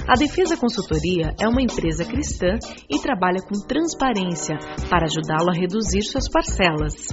A 0.08 0.14
Defesa 0.14 0.56
Consultoria 0.56 1.36
é 1.38 1.46
uma 1.50 1.62
empresa 1.62 2.06
cristã 2.06 2.58
e 2.90 2.98
trabalha 3.02 3.42
com 3.42 3.60
transparência 3.68 4.58
para 4.90 5.06
ajudá-lo 5.06 5.50
a 5.50 5.54
reduzir 5.54 6.04
suas 6.04 6.30
parcelas. 6.30 7.10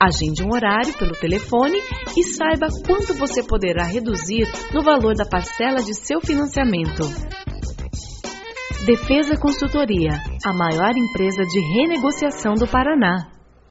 Agende 0.00 0.44
um 0.44 0.52
horário 0.52 0.96
pelo 0.96 1.12
telefone 1.12 1.78
e 2.16 2.22
saiba 2.22 2.68
quanto 2.86 3.14
você 3.14 3.42
poderá 3.42 3.84
reduzir 3.84 4.46
no 4.72 4.80
valor 4.82 5.14
da 5.16 5.26
parcela 5.26 5.82
de 5.82 5.92
seu 5.92 6.20
financiamento. 6.20 7.02
Defesa 8.86 9.36
Consultoria, 9.36 10.12
a 10.44 10.52
maior 10.52 10.96
empresa 10.96 11.42
de 11.42 11.60
renegociação 11.74 12.54
do 12.54 12.66
Paraná. 12.68 13.37